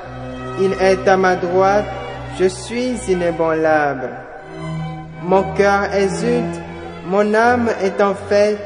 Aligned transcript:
Il 0.61 0.73
est 0.81 1.09
à 1.09 1.17
ma 1.17 1.37
droite, 1.37 1.87
je 2.39 2.47
suis 2.47 2.95
inébranlable. 3.09 4.11
Mon 5.23 5.43
cœur 5.55 5.95
exulte, 5.95 6.61
mon 7.07 7.33
âme 7.35 7.71
est 7.83 8.01
en 8.03 8.15
fête, 8.15 8.61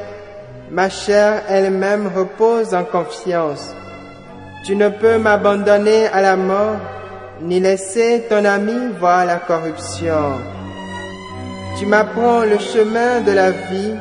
ma 0.69 0.89
chair 0.89 1.43
elle-même 1.47 2.09
repose 2.13 2.73
en 2.73 2.83
confiance. 2.83 3.73
Tu 4.65 4.75
ne 4.75 4.89
peux 4.89 5.17
m'abandonner 5.17 6.07
à 6.07 6.21
la 6.21 6.35
mort, 6.35 6.77
ni 7.41 7.59
laisser 7.59 8.25
ton 8.29 8.43
ami 8.45 8.91
voir 8.99 9.25
la 9.25 9.37
corruption. 9.37 10.39
Tu 11.83 11.89
m'apprends 11.89 12.45
le 12.45 12.59
chemin 12.59 13.19
de 13.19 13.33
la 13.33 13.51
vie, 13.51 13.93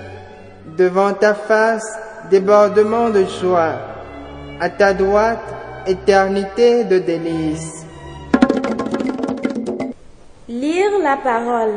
devant 0.78 1.14
ta 1.14 1.34
face, 1.34 1.98
débordement 2.30 3.10
de 3.10 3.24
joie, 3.24 3.74
à 4.60 4.70
ta 4.70 4.94
droite, 4.94 5.42
éternité 5.88 6.84
de 6.84 7.00
délices. 7.00 7.84
Lire 10.48 10.96
la 11.02 11.16
parole. 11.16 11.74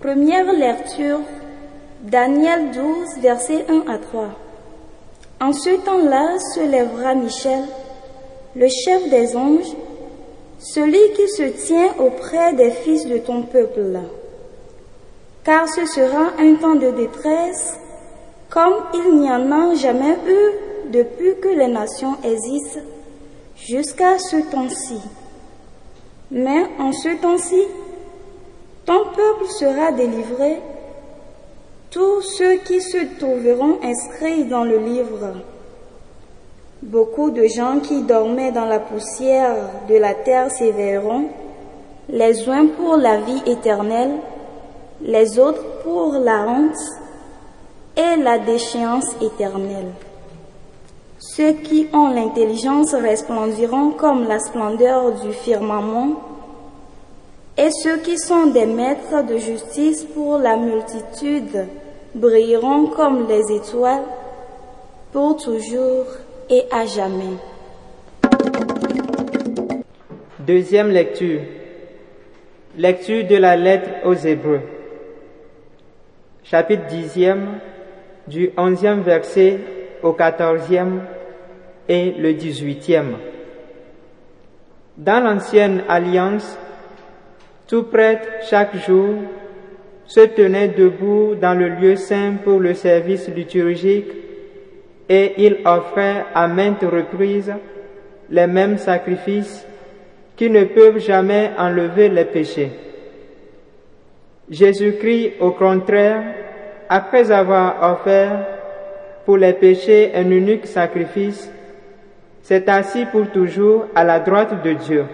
Première 0.00 0.50
lecture, 0.50 1.20
Daniel 2.00 2.70
12, 2.70 3.18
versets 3.20 3.66
1 3.68 3.92
à 3.92 3.98
3. 3.98 4.28
En 5.38 5.52
ce 5.52 5.84
temps-là 5.84 6.38
se 6.54 6.60
lèvera 6.60 7.14
Michel, 7.14 7.64
le 8.56 8.68
chef 8.68 9.10
des 9.10 9.36
anges, 9.36 9.76
celui 10.60 11.12
qui 11.14 11.28
se 11.28 11.42
tient 11.66 11.92
auprès 11.98 12.54
des 12.54 12.70
fils 12.70 13.06
de 13.06 13.18
ton 13.18 13.42
peuple. 13.42 13.98
Car 15.44 15.68
ce 15.68 15.84
sera 15.84 16.32
un 16.38 16.54
temps 16.54 16.74
de 16.74 16.90
détresse 16.90 17.78
comme 18.48 18.74
il 18.94 19.18
n'y 19.18 19.30
en 19.30 19.50
a 19.50 19.74
jamais 19.74 20.16
eu 20.26 20.90
depuis 20.90 21.36
que 21.40 21.48
les 21.48 21.66
nations 21.68 22.16
existent 22.22 22.80
jusqu'à 23.56 24.18
ce 24.18 24.36
temps-ci. 24.50 25.00
Mais 26.30 26.64
en 26.78 26.92
ce 26.92 27.20
temps-ci, 27.20 27.62
ton 28.86 29.04
peuple 29.14 29.46
sera 29.58 29.92
délivré, 29.92 30.60
tous 31.90 32.22
ceux 32.22 32.56
qui 32.56 32.80
se 32.80 33.18
trouveront 33.18 33.78
inscrits 33.82 34.44
dans 34.44 34.64
le 34.64 34.78
livre. 34.78 35.34
Beaucoup 36.82 37.30
de 37.30 37.46
gens 37.46 37.80
qui 37.80 38.02
dormaient 38.02 38.52
dans 38.52 38.66
la 38.66 38.78
poussière 38.78 39.56
de 39.88 39.96
la 39.96 40.14
terre 40.14 40.50
s'éveilleront, 40.50 41.26
les 42.08 42.48
uns 42.48 42.66
pour 42.66 42.96
la 42.96 43.18
vie 43.18 43.42
éternelle, 43.46 44.12
les 45.04 45.38
autres 45.38 45.62
pour 45.82 46.14
la 46.14 46.46
honte 46.48 46.78
et 47.96 48.16
la 48.16 48.38
déchéance 48.38 49.14
éternelle. 49.20 49.92
Ceux 51.18 51.52
qui 51.52 51.88
ont 51.92 52.08
l'intelligence 52.08 52.94
resplendiront 52.94 53.90
comme 53.90 54.26
la 54.26 54.38
splendeur 54.40 55.12
du 55.20 55.32
firmament, 55.32 56.20
et 57.56 57.70
ceux 57.70 57.98
qui 57.98 58.18
sont 58.18 58.46
des 58.46 58.66
maîtres 58.66 59.24
de 59.24 59.36
justice 59.36 60.04
pour 60.04 60.38
la 60.38 60.56
multitude 60.56 61.66
brilleront 62.14 62.86
comme 62.86 63.28
les 63.28 63.54
étoiles 63.54 64.02
pour 65.12 65.36
toujours 65.36 66.06
et 66.50 66.64
à 66.70 66.86
jamais. 66.86 67.36
Deuxième 70.40 70.90
lecture. 70.90 71.42
Lecture 72.76 73.26
de 73.28 73.36
la 73.36 73.56
lettre 73.56 73.90
aux 74.04 74.14
Hébreux. 74.14 74.73
Chapitre 76.44 76.86
dixième, 76.88 77.58
du 78.28 78.50
onzième 78.58 79.00
verset 79.00 79.58
au 80.02 80.12
quatorzième 80.12 81.00
et 81.88 82.12
le 82.12 82.34
dix-huitième. 82.34 83.16
Dans 84.98 85.24
l'ancienne 85.24 85.82
alliance, 85.88 86.58
tout 87.66 87.84
prêtre 87.84 88.28
chaque 88.50 88.76
jour 88.86 89.14
se 90.04 90.20
tenait 90.20 90.68
debout 90.68 91.34
dans 91.34 91.54
le 91.54 91.68
lieu 91.70 91.96
saint 91.96 92.34
pour 92.44 92.60
le 92.60 92.74
service 92.74 93.26
liturgique 93.30 94.12
et 95.08 95.32
il 95.38 95.58
offrait 95.64 96.26
à 96.34 96.46
maintes 96.46 96.82
reprises 96.84 97.54
les 98.28 98.46
mêmes 98.46 98.76
sacrifices 98.76 99.66
qui 100.36 100.50
ne 100.50 100.64
peuvent 100.64 100.98
jamais 100.98 101.52
enlever 101.56 102.10
les 102.10 102.26
péchés. 102.26 102.70
Jésus-Christ, 104.50 105.34
au 105.40 105.52
contraire, 105.52 106.22
après 106.88 107.30
avoir 107.30 107.92
offert 107.92 108.46
pour 109.24 109.36
les 109.36 109.54
péchés 109.54 110.12
un 110.14 110.30
unique 110.30 110.66
sacrifice, 110.66 111.50
s'est 112.42 112.68
assis 112.68 113.06
pour 113.06 113.30
toujours 113.30 113.86
à 113.94 114.04
la 114.04 114.20
droite 114.20 114.62
de 114.62 114.74
Dieu. 114.74 115.06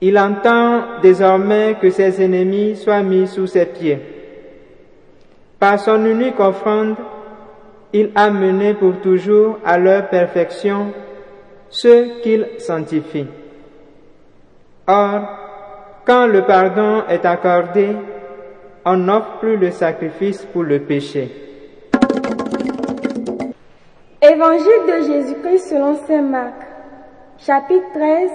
Il 0.00 0.18
entend 0.18 1.00
désormais 1.02 1.76
que 1.80 1.90
ses 1.90 2.22
ennemis 2.22 2.76
soient 2.76 3.02
mis 3.02 3.26
sous 3.26 3.48
ses 3.48 3.66
pieds. 3.66 3.98
Par 5.58 5.80
son 5.80 6.04
unique 6.04 6.38
offrande, 6.38 6.94
il 7.92 8.10
a 8.14 8.30
mené 8.30 8.74
pour 8.74 9.00
toujours 9.00 9.58
à 9.64 9.78
leur 9.78 10.08
perfection 10.08 10.92
ceux 11.70 12.20
qu'il 12.22 12.46
sanctifie. 12.58 13.26
Or, 14.86 15.43
quand 16.06 16.26
le 16.26 16.44
pardon 16.44 17.04
est 17.08 17.24
accordé, 17.24 17.96
on 18.84 18.96
n'offre 18.96 19.38
plus 19.38 19.56
le 19.56 19.70
sacrifice 19.70 20.44
pour 20.52 20.62
le 20.62 20.80
péché. 20.80 21.30
Évangile 24.20 24.86
de 24.86 25.04
Jésus-Christ 25.06 25.68
selon 25.70 25.96
Saint 26.06 26.22
Marc, 26.22 26.54
chapitre 27.38 27.86
13, 27.94 28.30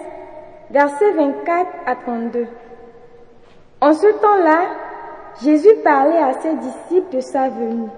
versets 0.71 1.11
24 1.13 1.67
à 1.85 1.95
32. 1.95 2.47
En 3.81 3.93
ce 3.93 4.07
temps-là, 4.07 4.61
Jésus 5.43 5.75
parlait 5.83 6.21
à 6.21 6.33
ses 6.41 6.55
disciples 6.55 7.15
de 7.15 7.21
sa 7.21 7.49
venue. 7.49 7.89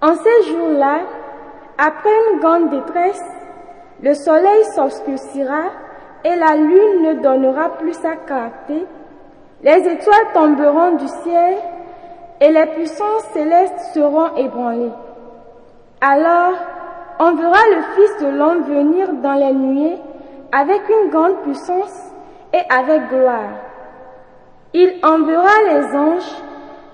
En 0.00 0.14
ces 0.14 0.50
jours-là, 0.50 1.00
après 1.76 2.10
une 2.32 2.40
grande 2.40 2.70
détresse, 2.70 3.22
le 4.02 4.14
soleil 4.14 4.64
s'obscurcira 4.74 5.70
et 6.24 6.36
la 6.36 6.56
lune 6.56 7.02
ne 7.02 7.14
donnera 7.22 7.70
plus 7.78 7.94
sa 7.94 8.16
clarté, 8.16 8.86
les 9.62 9.88
étoiles 9.88 10.32
tomberont 10.34 10.96
du 10.96 11.08
ciel 11.08 11.54
et 12.40 12.50
les 12.50 12.66
puissances 12.66 13.24
célestes 13.32 13.80
seront 13.94 14.34
ébranlées. 14.36 14.92
Alors, 16.00 16.54
on 17.18 17.34
verra 17.34 17.58
le 17.74 17.82
Fils 17.94 18.24
de 18.24 18.36
l'homme 18.36 18.62
venir 18.62 19.12
dans 19.14 19.32
les 19.32 19.52
nuées 19.52 19.98
avec 20.52 20.82
une 20.88 21.10
grande 21.10 21.36
puissance 21.42 22.12
et 22.52 22.62
avec 22.70 23.08
gloire. 23.08 23.50
Il 24.74 24.94
enverra 25.02 25.62
les 25.70 25.96
anges 25.96 26.42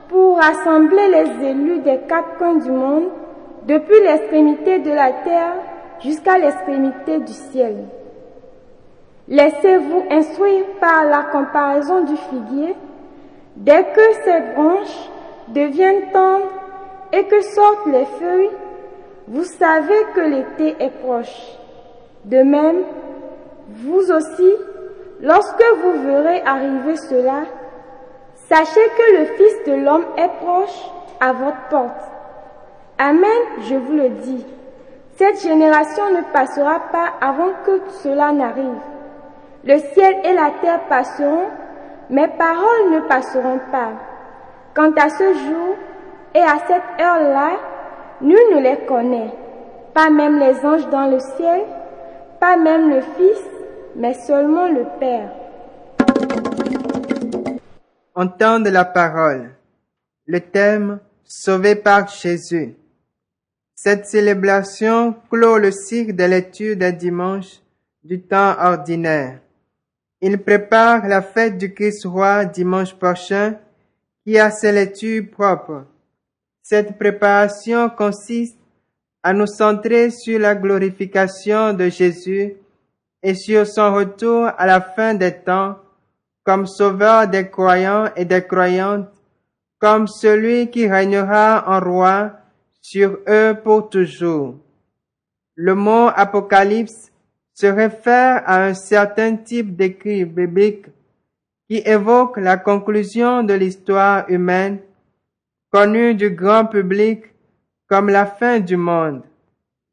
pour 0.08 0.38
rassembler 0.38 1.08
les 1.08 1.48
élus 1.48 1.78
des 1.80 1.98
quatre 2.08 2.38
coins 2.38 2.56
du 2.56 2.70
monde, 2.70 3.08
depuis 3.64 4.00
l'extrémité 4.02 4.78
de 4.78 4.90
la 4.90 5.10
terre 5.10 5.54
jusqu'à 6.00 6.38
l'extrémité 6.38 7.18
du 7.18 7.32
ciel. 7.32 7.76
Laissez-vous 9.28 10.04
instruire 10.10 10.64
par 10.80 11.04
la 11.04 11.22
comparaison 11.32 12.02
du 12.04 12.16
figuier. 12.16 12.76
Dès 13.56 13.84
que 13.84 14.12
ses 14.24 14.40
branches 14.54 15.10
deviennent 15.48 16.10
tendres 16.12 16.50
et 17.12 17.24
que 17.24 17.40
sortent 17.40 17.86
les 17.86 18.04
feuilles, 18.04 18.50
vous 19.28 19.44
savez 19.44 20.06
que 20.14 20.20
l'été 20.20 20.76
est 20.78 20.90
proche. 21.02 21.56
De 22.24 22.42
même, 22.42 22.82
vous 23.68 24.12
aussi, 24.12 24.52
lorsque 25.22 25.64
vous 25.82 26.02
verrez 26.02 26.42
arriver 26.42 26.96
cela, 26.96 27.44
sachez 28.48 28.88
que 28.98 29.18
le 29.18 29.24
Fils 29.24 29.54
de 29.66 29.84
l'homme 29.84 30.04
est 30.18 30.44
proche 30.44 30.90
à 31.20 31.32
votre 31.32 31.68
porte. 31.70 32.10
Amen, 32.98 33.40
je 33.60 33.74
vous 33.74 33.92
le 33.92 34.10
dis. 34.10 34.44
Cette 35.16 35.40
génération 35.40 36.10
ne 36.10 36.32
passera 36.32 36.80
pas 36.92 37.12
avant 37.20 37.52
que 37.64 37.80
cela 38.02 38.32
n'arrive. 38.32 38.93
Le 39.66 39.78
ciel 39.78 40.16
et 40.24 40.34
la 40.34 40.50
terre 40.60 40.86
passeront, 40.88 41.48
mes 42.10 42.28
paroles 42.28 42.90
ne 42.92 43.00
passeront 43.08 43.60
pas. 43.72 43.92
Quant 44.74 44.92
à 44.92 45.08
ce 45.08 45.32
jour, 45.34 45.76
Et 46.36 46.40
à 46.40 46.58
cette 46.66 47.00
heure-là, 47.00 47.60
nul 48.20 48.36
ne 48.56 48.60
les 48.60 48.84
connaît, 48.86 49.32
pas 49.94 50.10
même 50.10 50.40
les 50.40 50.66
anges 50.66 50.88
dans 50.90 51.06
le 51.06 51.20
ciel, 51.20 51.62
pas 52.40 52.56
même 52.56 52.90
le 52.90 53.00
Fils, 53.02 53.44
mais 53.94 54.14
seulement 54.14 54.66
le 54.66 54.84
Père. 54.98 55.30
Entendre 58.16 58.68
la 58.70 58.84
parole. 58.84 59.50
Le 60.26 60.40
thème 60.40 60.98
Sauvé 61.24 61.76
par 61.76 62.08
Jésus. 62.08 62.74
Cette 63.76 64.06
célébration 64.06 65.14
clôt 65.30 65.58
le 65.58 65.70
cycle 65.70 66.16
de 66.16 66.24
lecture 66.24 66.76
des 66.76 66.92
dimanches 66.92 67.60
du 68.02 68.20
temps 68.20 68.56
ordinaire. 68.60 69.38
Il 70.26 70.38
prépare 70.38 71.06
la 71.06 71.20
fête 71.20 71.58
du 71.58 71.74
Christ 71.74 72.06
roi 72.06 72.46
dimanche 72.46 72.94
prochain 72.94 73.58
qui 74.24 74.38
a 74.38 74.50
ses 74.50 74.72
lectures 74.72 75.30
propres. 75.30 75.84
Cette 76.62 76.96
préparation 76.96 77.90
consiste 77.90 78.56
à 79.22 79.34
nous 79.34 79.46
centrer 79.46 80.08
sur 80.08 80.38
la 80.38 80.54
glorification 80.54 81.74
de 81.74 81.90
Jésus 81.90 82.54
et 83.22 83.34
sur 83.34 83.66
son 83.66 83.92
retour 83.92 84.48
à 84.56 84.64
la 84.64 84.80
fin 84.80 85.12
des 85.12 85.34
temps 85.34 85.76
comme 86.42 86.66
sauveur 86.66 87.28
des 87.28 87.50
croyants 87.50 88.08
et 88.16 88.24
des 88.24 88.46
croyantes, 88.46 89.12
comme 89.78 90.08
celui 90.08 90.70
qui 90.70 90.88
régnera 90.88 91.64
en 91.66 91.80
roi 91.80 92.32
sur 92.80 93.18
eux 93.28 93.54
pour 93.62 93.90
toujours. 93.90 94.54
Le 95.54 95.74
mot 95.74 96.08
apocalypse 96.16 97.12
se 97.54 97.66
réfère 97.66 98.42
à 98.46 98.64
un 98.64 98.74
certain 98.74 99.36
type 99.36 99.76
d'écrit 99.76 100.24
biblique 100.24 100.86
qui 101.68 101.78
évoque 101.78 102.36
la 102.36 102.56
conclusion 102.56 103.42
de 103.42 103.54
l'histoire 103.54 104.28
humaine, 104.28 104.80
connue 105.70 106.14
du 106.14 106.30
grand 106.30 106.66
public 106.66 107.22
comme 107.88 108.08
la 108.08 108.26
fin 108.26 108.60
du 108.60 108.76
monde. 108.76 109.22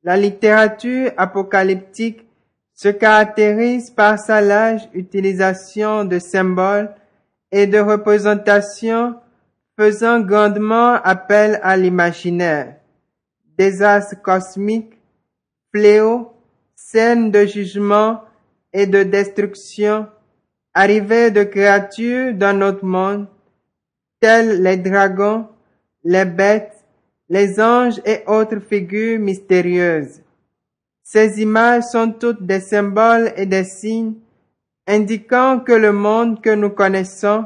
La 0.04 0.18
littérature 0.18 1.12
apocalyptique 1.18 2.25
se 2.74 2.90
caractérise 2.90 3.92
par 3.92 4.18
sa 4.18 4.42
large 4.42 4.90
utilisation 4.94 6.04
de 6.04 6.18
symboles 6.18 6.90
et 7.52 7.68
de 7.68 7.78
représentations 7.78 9.16
faisant 9.78 10.19
grandement 10.19 10.94
appel 11.04 11.60
à 11.62 11.78
l'imaginaire. 11.78 12.75
Désastres 13.58 14.19
cosmiques, 14.22 15.00
fléaux, 15.72 16.31
scènes 16.89 17.31
de 17.31 17.45
jugement 17.45 18.22
et 18.74 18.88
de 18.88 19.04
destruction, 19.04 20.07
arrivées 20.74 21.31
de 21.31 21.44
créatures 21.44 22.33
d'un 22.33 22.62
autre 22.62 22.86
monde, 22.86 23.28
tels 24.19 24.62
les 24.62 24.78
dragons, 24.78 25.48
les 26.04 26.25
bêtes, 26.25 26.86
les 27.30 27.60
anges 27.62 28.01
et 28.06 28.24
autres 28.28 28.60
figures 28.60 29.19
mystérieuses. 29.19 30.22
Ces 31.04 31.42
images 31.42 31.83
sont 31.92 32.12
toutes 32.12 32.44
des 32.44 32.60
symboles 32.60 33.31
et 33.38 33.45
des 33.45 33.63
signes 33.63 34.16
indiquant 34.88 35.60
que 35.60 35.74
le 35.74 35.94
monde 35.94 36.42
que 36.42 36.54
nous 36.54 36.72
connaissons 36.72 37.45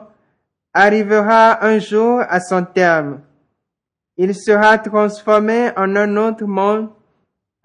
arrivera 0.73 1.63
un 1.63 1.79
jour 1.79 2.21
à 2.27 2.39
son 2.39 2.63
terme. 2.63 3.21
Il 4.17 4.33
sera 4.33 4.77
transformé 4.77 5.71
en 5.75 5.95
un 5.95 6.15
autre 6.17 6.45
monde, 6.45 6.89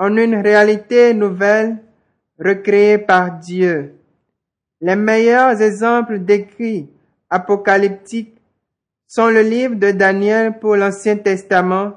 en 0.01 0.17
une 0.17 0.35
réalité 0.37 1.13
nouvelle, 1.13 1.77
recréée 2.39 2.97
par 2.97 3.39
Dieu. 3.39 3.95
Les 4.81 4.97
meilleurs 4.97 5.61
exemples 5.61 6.21
d'écrits 6.21 6.89
apocalyptiques 7.29 8.35
sont 9.07 9.29
le 9.29 9.43
livre 9.43 9.75
de 9.75 9.91
Daniel 9.91 10.59
pour 10.59 10.77
l'Ancien 10.77 11.19
Testament 11.19 11.93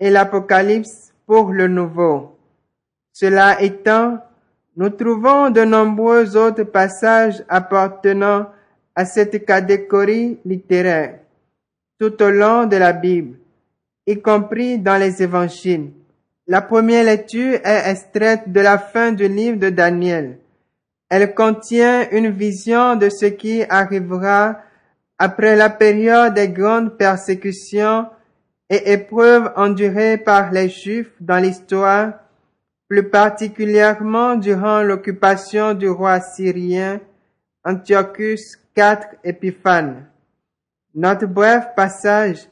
et 0.00 0.10
l'Apocalypse 0.10 1.14
pour 1.26 1.52
le 1.52 1.68
Nouveau. 1.68 2.36
Cela 3.12 3.62
étant, 3.62 4.18
nous 4.76 4.90
trouvons 4.90 5.50
de 5.50 5.62
nombreux 5.62 6.36
autres 6.36 6.64
passages 6.64 7.44
appartenant 7.48 8.46
à 8.96 9.04
cette 9.04 9.44
catégorie 9.46 10.38
littéraire 10.44 11.20
tout 12.00 12.20
au 12.20 12.30
long 12.30 12.66
de 12.66 12.76
la 12.76 12.92
Bible, 12.92 13.36
y 14.06 14.20
compris 14.20 14.78
dans 14.78 14.96
les 14.96 15.22
évangiles. 15.22 15.90
La 16.50 16.62
première 16.62 17.04
lecture 17.04 17.60
est 17.62 17.90
extraite 17.90 18.50
de 18.50 18.60
la 18.60 18.78
fin 18.78 19.12
du 19.12 19.28
livre 19.28 19.58
de 19.58 19.68
Daniel. 19.68 20.38
Elle 21.10 21.34
contient 21.34 22.08
une 22.10 22.30
vision 22.30 22.96
de 22.96 23.10
ce 23.10 23.26
qui 23.26 23.64
arrivera 23.68 24.58
après 25.18 25.56
la 25.56 25.68
période 25.68 26.32
des 26.32 26.48
grandes 26.48 26.96
persécutions 26.96 28.06
et 28.70 28.92
épreuves 28.92 29.52
endurées 29.56 30.16
par 30.16 30.50
les 30.50 30.70
Juifs 30.70 31.12
dans 31.20 31.36
l'histoire 31.36 32.14
plus 32.88 33.10
particulièrement 33.10 34.34
durant 34.34 34.82
l'occupation 34.82 35.74
du 35.74 35.90
roi 35.90 36.18
syrien 36.22 36.98
Antiochus 37.62 38.56
IV 38.74 39.18
Épiphane. 39.22 40.06
Notre 40.94 41.26
bref 41.26 41.66
passage 41.76 42.48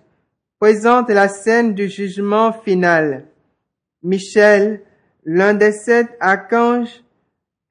présente 0.60 1.08
la 1.08 1.28
scène 1.28 1.72
du 1.72 1.88
jugement 1.88 2.52
final. 2.52 3.24
Michel, 4.06 4.82
l'un 5.24 5.54
des 5.54 5.72
sept 5.72 6.06
archanges, 6.20 7.02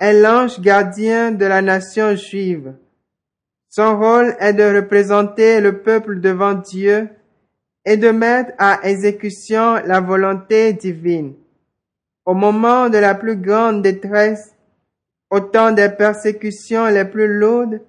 est 0.02 0.12
l'ange 0.12 0.60
gardien 0.60 1.32
de 1.32 1.46
la 1.46 1.62
nation 1.62 2.14
juive. 2.18 2.74
Son 3.70 3.98
rôle 3.98 4.36
est 4.42 4.52
de 4.52 4.76
représenter 4.76 5.62
le 5.62 5.82
peuple 5.82 6.20
devant 6.20 6.54
Dieu 6.54 7.08
et 7.86 7.96
de 7.96 8.10
mettre 8.10 8.52
à 8.58 8.82
exécution 8.84 9.76
la 9.86 10.02
volonté 10.02 10.74
divine. 10.74 11.36
Au 12.26 12.34
moment 12.34 12.90
de 12.90 12.98
la 12.98 13.16
plus 13.16 13.38
grande 13.38 13.82
détresse, 13.82 14.56
au 15.30 15.40
temps 15.40 15.72
des 15.72 15.88
persécutions 15.88 16.88
les 16.88 17.06
plus 17.06 17.40
lourdes, 17.40 17.80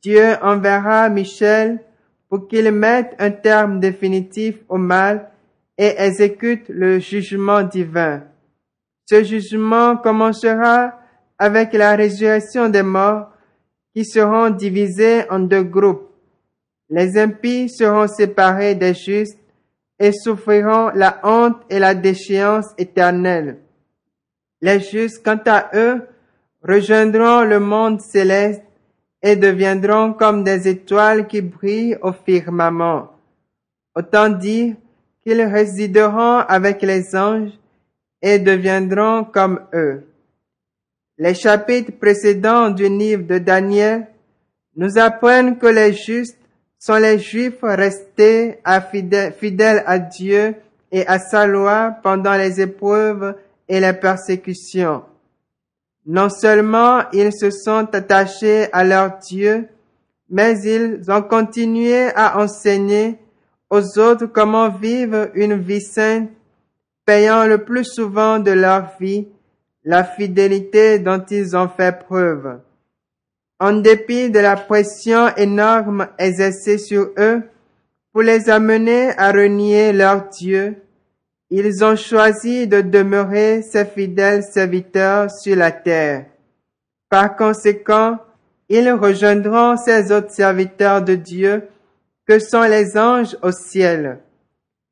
Dieu 0.00 0.36
enverra 0.42 1.08
Michel 1.08 1.80
pour 2.28 2.46
qu'il 2.46 2.70
mette 2.70 3.16
un 3.18 3.32
terme 3.32 3.80
définitif 3.80 4.58
au 4.68 4.76
mal 4.76 5.28
et 5.76 5.94
exécute 5.98 6.68
le 6.68 6.98
jugement 6.98 7.62
divin. 7.62 8.22
Ce 9.06 9.22
jugement 9.22 9.96
commencera 9.96 10.98
avec 11.38 11.72
la 11.72 11.96
résurrection 11.96 12.68
des 12.68 12.82
morts 12.82 13.28
qui 13.94 14.04
seront 14.04 14.50
divisés 14.50 15.28
en 15.30 15.40
deux 15.40 15.62
groupes. 15.62 16.10
Les 16.88 17.18
impies 17.18 17.68
seront 17.68 18.06
séparés 18.08 18.74
des 18.74 18.94
justes 18.94 19.38
et 19.98 20.12
souffriront 20.12 20.90
la 20.94 21.20
honte 21.22 21.60
et 21.70 21.78
la 21.78 21.94
déchéance 21.94 22.66
éternelle. 22.78 23.58
Les 24.60 24.80
justes, 24.80 25.24
quant 25.24 25.40
à 25.46 25.70
eux, 25.74 26.02
rejoindront 26.62 27.42
le 27.42 27.60
monde 27.60 28.00
céleste 28.00 28.62
et 29.22 29.36
deviendront 29.36 30.12
comme 30.12 30.44
des 30.44 30.68
étoiles 30.68 31.26
qui 31.26 31.40
brillent 31.40 31.98
au 32.02 32.12
firmament. 32.12 33.10
Autant 33.94 34.28
dire 34.28 34.76
qu'ils 35.24 35.42
résideront 35.42 36.38
avec 36.40 36.82
les 36.82 37.16
anges 37.16 37.52
et 38.20 38.38
deviendront 38.38 39.24
comme 39.24 39.60
eux. 39.72 40.04
Les 41.18 41.34
chapitres 41.34 41.92
précédents 41.92 42.70
du 42.70 42.88
livre 42.88 43.22
de 43.22 43.38
Daniel 43.38 44.08
nous 44.76 44.98
apprennent 44.98 45.58
que 45.58 45.66
les 45.66 45.92
justes 45.92 46.38
sont 46.78 46.96
les 46.96 47.18
Juifs 47.18 47.62
restés 47.62 48.58
fidèles 49.38 49.82
à 49.86 49.98
Dieu 49.98 50.54
et 50.90 51.06
à 51.06 51.18
sa 51.18 51.46
loi 51.46 51.96
pendant 52.02 52.34
les 52.34 52.60
épreuves 52.60 53.36
et 53.68 53.80
les 53.80 53.92
persécutions. 53.92 55.02
Non 56.06 56.28
seulement 56.28 57.04
ils 57.12 57.32
se 57.32 57.50
sont 57.50 57.88
attachés 57.94 58.68
à 58.72 58.84
leur 58.84 59.18
Dieu, 59.18 59.68
mais 60.28 60.60
ils 60.60 61.00
ont 61.08 61.22
continué 61.22 62.08
à 62.14 62.38
enseigner 62.38 63.18
autres 63.80 64.26
comment 64.26 64.68
vivre 64.68 65.30
une 65.34 65.54
vie 65.54 65.80
sainte, 65.80 66.30
payant 67.04 67.46
le 67.46 67.64
plus 67.64 67.84
souvent 67.84 68.38
de 68.38 68.50
leur 68.50 68.92
vie 69.00 69.28
la 69.84 70.04
fidélité 70.04 70.98
dont 70.98 71.24
ils 71.30 71.56
ont 71.56 71.68
fait 71.68 71.98
preuve 71.98 72.58
en 73.60 73.72
dépit 73.72 74.30
de 74.30 74.40
la 74.40 74.56
pression 74.56 75.34
énorme 75.36 76.08
exercée 76.18 76.78
sur 76.78 77.10
eux 77.18 77.42
pour 78.12 78.22
les 78.22 78.50
amener 78.50 79.10
à 79.16 79.32
renier 79.32 79.92
leur 79.92 80.28
Dieu, 80.28 80.76
ils 81.50 81.84
ont 81.84 81.96
choisi 81.96 82.66
de 82.66 82.80
demeurer 82.80 83.62
ses 83.62 83.84
fidèles 83.84 84.42
serviteurs 84.42 85.30
sur 85.30 85.56
la 85.56 85.72
terre. 85.72 86.26
Par 87.08 87.36
conséquent, 87.36 88.18
ils 88.68 88.90
rejoindront 88.90 89.76
ces 89.76 90.10
autres 90.10 90.32
serviteurs 90.32 91.02
de 91.02 91.14
Dieu 91.14 91.68
que 92.26 92.38
sont 92.38 92.62
les 92.62 92.96
anges 92.96 93.36
au 93.42 93.52
ciel. 93.52 94.18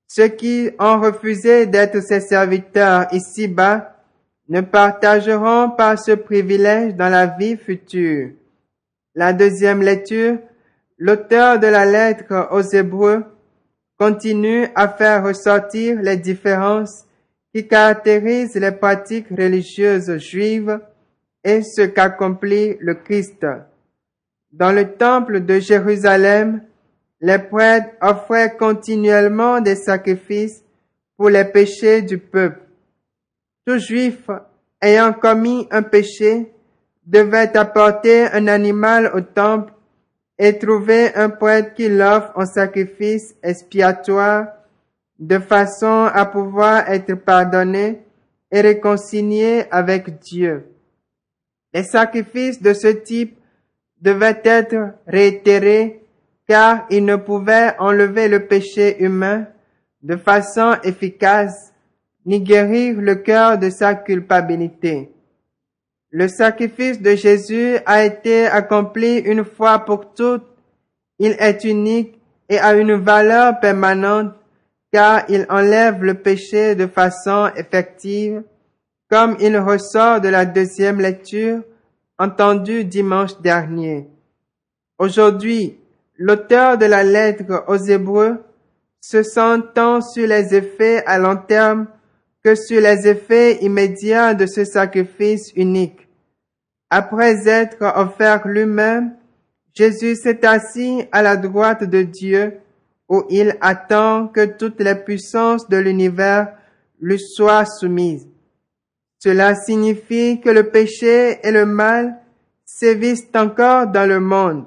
Ceux 0.07 0.29
qui 0.29 0.71
ont 0.79 1.01
refusé 1.01 1.67
d'être 1.67 2.01
ses 2.03 2.21
serviteurs 2.21 3.07
ici-bas 3.13 3.97
ne 4.49 4.61
partageront 4.61 5.71
pas 5.71 5.97
ce 5.97 6.13
privilège 6.13 6.95
dans 6.95 7.09
la 7.09 7.27
vie 7.27 7.57
future. 7.57 8.31
La 9.15 9.33
deuxième 9.33 9.83
lecture, 9.83 10.39
l'auteur 10.99 11.59
de 11.59 11.67
la 11.67 11.87
lettre 11.87 12.49
aux 12.51 12.63
Hébreux 12.63 13.25
continue 13.99 14.67
à 14.75 14.89
faire 14.89 15.25
ressortir 15.25 16.03
les 16.03 16.17
différences 16.17 17.07
qui 17.55 17.67
caractérisent 17.67 18.57
les 18.57 18.73
pratiques 18.73 19.29
religieuses 19.31 20.19
juives 20.19 20.81
et 21.45 21.63
ce 21.63 21.83
qu'accomplit 21.83 22.77
le 22.81 22.95
Christ. 22.95 23.47
Dans 24.53 24.73
le 24.73 24.93
temple 24.93 25.41
de 25.41 25.59
Jérusalem, 25.59 26.63
les 27.23 27.39
prêtres 27.39 27.91
offraient 28.01 28.57
continuellement 28.57 29.61
des 29.61 29.77
sacrifices 29.77 30.63
pour 31.17 31.31
les 31.31 31.45
péchés 31.45 32.03
du 32.03 32.19
peuple. 32.19 32.61
Tout 33.65 33.79
juif 33.79 34.29
ayant 34.83 35.13
commis 35.13 35.69
un 35.71 35.83
péché 35.83 36.53
devait 37.07 37.57
apporter 37.57 38.27
un 38.27 38.49
animal 38.49 39.13
au 39.15 39.21
temple 39.21 39.73
et 40.37 40.59
trouver 40.59 41.15
un 41.15 41.29
prêtre 41.31 41.75
qui 41.75 41.89
l'offre 41.89 42.33
en 42.35 42.45
sacrifice 42.45 43.37
expiatoire 43.41 44.49
de 45.21 45.39
façon 45.39 46.11
à 46.13 46.27
pouvoir 46.27 46.91
être 46.91 47.15
pardonné 47.15 48.03
et 48.51 48.61
réconcilié 48.61 49.67
avec 49.71 50.19
Dieu. 50.19 50.67
Les 51.73 51.85
sacrifices 51.85 52.61
de 52.61 52.75
ce 52.75 52.89
type 52.89 53.39
devaient 54.01 54.41
être 54.43 54.95
réitérés 55.07 56.02
car 56.53 56.85
ils 56.91 57.03
ne 57.03 57.17
pouvaient 57.17 57.75
enlever 57.79 58.29
le 58.29 58.47
péché 58.47 59.03
humain 59.03 59.47
de 60.03 60.17
façon 60.17 60.75
efficace 60.85 61.73
ni 62.27 62.43
guérir 62.43 63.01
le 63.01 63.15
cœur 63.15 63.57
de 63.57 63.71
sa 63.71 63.95
culpabilité. 63.95 65.11
Le 66.11 66.29
sacrifice 66.29 67.01
de 67.01 67.15
Jésus 67.15 67.79
a 67.87 68.05
été 68.05 68.45
accompli 68.45 69.21
une 69.21 69.47
fois 69.47 69.79
pour 69.79 70.13
toutes. 70.13 70.45
Il 71.19 71.35
est 71.39 71.65
unique 71.65 72.21
et 72.51 72.59
a 72.59 72.75
une 72.75 72.97
valeur 72.97 73.59
permanente 73.59 74.35
car 74.93 75.25
il 75.31 75.47
enlève 75.49 76.05
le 76.05 76.13
péché 76.13 76.75
de 76.75 76.87
façon 76.87 77.51
effective, 77.57 78.43
comme 79.09 79.39
il 79.41 79.57
ressort 79.57 80.21
de 80.21 80.29
la 80.29 80.45
deuxième 80.45 81.01
lecture 81.01 81.63
entendue 82.19 82.85
dimanche 82.85 83.41
dernier. 83.41 84.07
Aujourd'hui, 84.99 85.79
l'auteur 86.17 86.79
de 86.79 86.87
la 86.87 87.03
lettre 87.03 87.65
aux 87.69 87.77
Hébreux 87.77 88.43
se 89.01 89.23
sent 89.23 89.59
tant 89.75 90.01
sur 90.01 90.27
les 90.27 90.55
effets 90.55 91.05
à 91.07 91.19
long 91.19 91.37
terme 91.37 91.87
que 92.45 92.55
sur 92.55 92.81
les 92.81 93.07
effets 93.09 93.63
immédiats 93.63 94.35
de 94.35 94.47
ce 94.47 94.65
sacrifice 94.65 95.53
unique. 95.57 96.09
Après 96.91 97.49
être 97.49 97.83
offert 97.97 98.47
lui-même, 98.47 99.15
Jésus 99.75 100.17
s'est 100.17 100.45
assis 100.45 101.05
à 101.13 101.23
la 101.23 101.37
droite 101.37 101.85
de 101.85 102.03
Dieu 102.03 102.59
où 103.09 103.25
il 103.31 103.57
attend 103.61 104.29
que 104.29 104.45
toutes 104.45 104.81
les 104.81 104.95
puissances 104.95 105.69
de 105.69 105.77
l'univers 105.77 106.49
lui 107.01 107.19
soient 107.19 107.65
soumises. 107.65 108.29
Cela 109.19 109.55
signifie 109.55 110.41
que 110.41 110.51
le 110.51 110.71
péché 110.71 111.39
et 111.43 111.51
le 111.51 111.65
mal 111.65 112.19
sévissent 112.65 113.29
encore 113.35 113.87
dans 113.87 114.09
le 114.09 114.21
monde. 114.21 114.67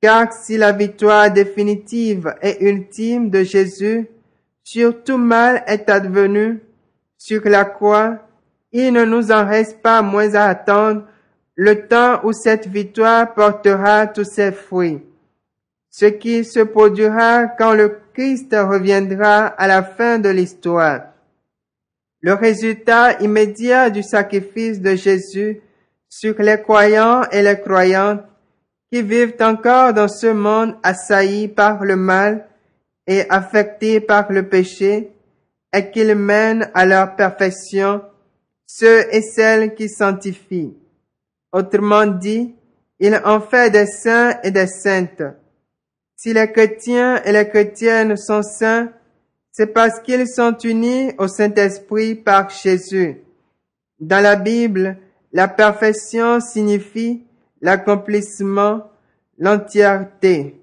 Car 0.00 0.32
si 0.32 0.56
la 0.56 0.72
victoire 0.72 1.30
définitive 1.30 2.34
et 2.42 2.64
ultime 2.64 3.30
de 3.30 3.42
Jésus 3.42 4.08
sur 4.62 5.02
tout 5.02 5.18
mal 5.18 5.64
est 5.66 5.88
advenue 5.88 6.60
sur 7.16 7.42
la 7.48 7.64
croix, 7.64 8.18
il 8.70 8.92
ne 8.92 9.04
nous 9.04 9.32
en 9.32 9.46
reste 9.46 9.82
pas 9.82 10.02
moins 10.02 10.34
à 10.34 10.44
attendre 10.44 11.04
le 11.56 11.86
temps 11.88 12.20
où 12.22 12.32
cette 12.32 12.68
victoire 12.68 13.34
portera 13.34 14.06
tous 14.06 14.24
ses 14.24 14.52
fruits 14.52 15.02
ce 15.90 16.06
qui 16.06 16.44
se 16.44 16.60
produira 16.60 17.46
quand 17.46 17.74
le 17.74 17.98
Christ 18.14 18.52
reviendra 18.52 19.46
à 19.46 19.66
la 19.66 19.82
fin 19.82 20.20
de 20.20 20.28
l'histoire. 20.28 21.06
Le 22.20 22.34
résultat 22.34 23.20
immédiat 23.20 23.90
du 23.90 24.04
sacrifice 24.04 24.80
de 24.80 24.94
Jésus 24.94 25.60
sur 26.08 26.34
les 26.40 26.60
croyants 26.60 27.22
et 27.32 27.42
les 27.42 27.58
croyantes 27.60 28.22
qui 28.90 29.02
vivent 29.02 29.36
encore 29.40 29.92
dans 29.92 30.08
ce 30.08 30.28
monde 30.28 30.76
assailli 30.82 31.48
par 31.48 31.84
le 31.84 31.96
mal 31.96 32.46
et 33.06 33.28
affecté 33.28 34.00
par 34.00 34.30
le 34.32 34.48
péché 34.48 35.12
est 35.72 35.90
qu'il 35.90 36.14
mène 36.14 36.70
à 36.74 36.86
leur 36.86 37.16
perfection 37.16 38.02
ceux 38.66 39.14
et 39.14 39.22
celles 39.22 39.74
qui 39.74 39.88
sanctifient. 39.88 40.76
Autrement 41.52 42.06
dit, 42.06 42.54
il 43.00 43.20
en 43.24 43.40
fait 43.40 43.70
des 43.70 43.86
saints 43.86 44.38
et 44.42 44.50
des 44.50 44.66
saintes. 44.66 45.22
Si 46.16 46.32
les 46.32 46.50
chrétiens 46.50 47.22
et 47.22 47.32
les 47.32 47.48
chrétiennes 47.48 48.16
sont 48.16 48.42
saints, 48.42 48.90
c'est 49.52 49.72
parce 49.72 50.00
qu'ils 50.00 50.28
sont 50.28 50.56
unis 50.58 51.12
au 51.18 51.28
Saint-Esprit 51.28 52.14
par 52.14 52.50
Jésus. 52.50 53.22
Dans 53.98 54.22
la 54.22 54.36
Bible, 54.36 54.98
la 55.32 55.48
perfection 55.48 56.40
signifie 56.40 57.24
l'accomplissement, 57.60 58.90
l'entièreté. 59.38 60.60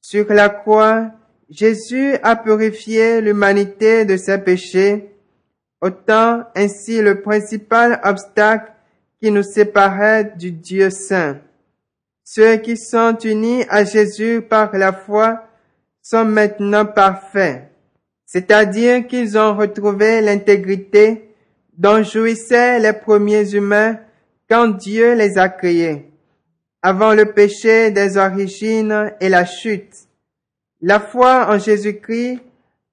Sur 0.00 0.32
la 0.32 0.48
croix, 0.48 1.10
Jésus 1.50 2.14
a 2.22 2.36
purifié 2.36 3.20
l'humanité 3.20 4.04
de 4.04 4.16
ses 4.16 4.38
péchés, 4.38 5.10
autant 5.80 6.44
ainsi 6.54 7.00
le 7.00 7.20
principal 7.20 8.00
obstacle 8.02 8.72
qui 9.20 9.30
nous 9.30 9.42
séparait 9.42 10.32
du 10.36 10.50
Dieu 10.50 10.90
saint. 10.90 11.38
Ceux 12.24 12.56
qui 12.56 12.76
sont 12.76 13.16
unis 13.22 13.64
à 13.68 13.84
Jésus 13.84 14.40
par 14.40 14.74
la 14.76 14.92
foi 14.92 15.44
sont 16.02 16.24
maintenant 16.24 16.86
parfaits, 16.86 17.70
c'est-à-dire 18.26 19.06
qu'ils 19.06 19.38
ont 19.38 19.54
retrouvé 19.54 20.20
l'intégrité 20.20 21.34
dont 21.76 22.02
jouissaient 22.02 22.78
les 22.78 22.92
premiers 22.92 23.54
humains 23.54 23.98
quand 24.48 24.68
Dieu 24.68 25.14
les 25.14 25.38
a 25.38 25.48
créés, 25.48 26.10
avant 26.82 27.14
le 27.14 27.32
péché 27.32 27.90
des 27.90 28.16
origines 28.16 29.12
et 29.20 29.28
la 29.28 29.44
chute. 29.44 29.94
La 30.80 31.00
foi 31.00 31.48
en 31.48 31.58
Jésus-Christ 31.58 32.40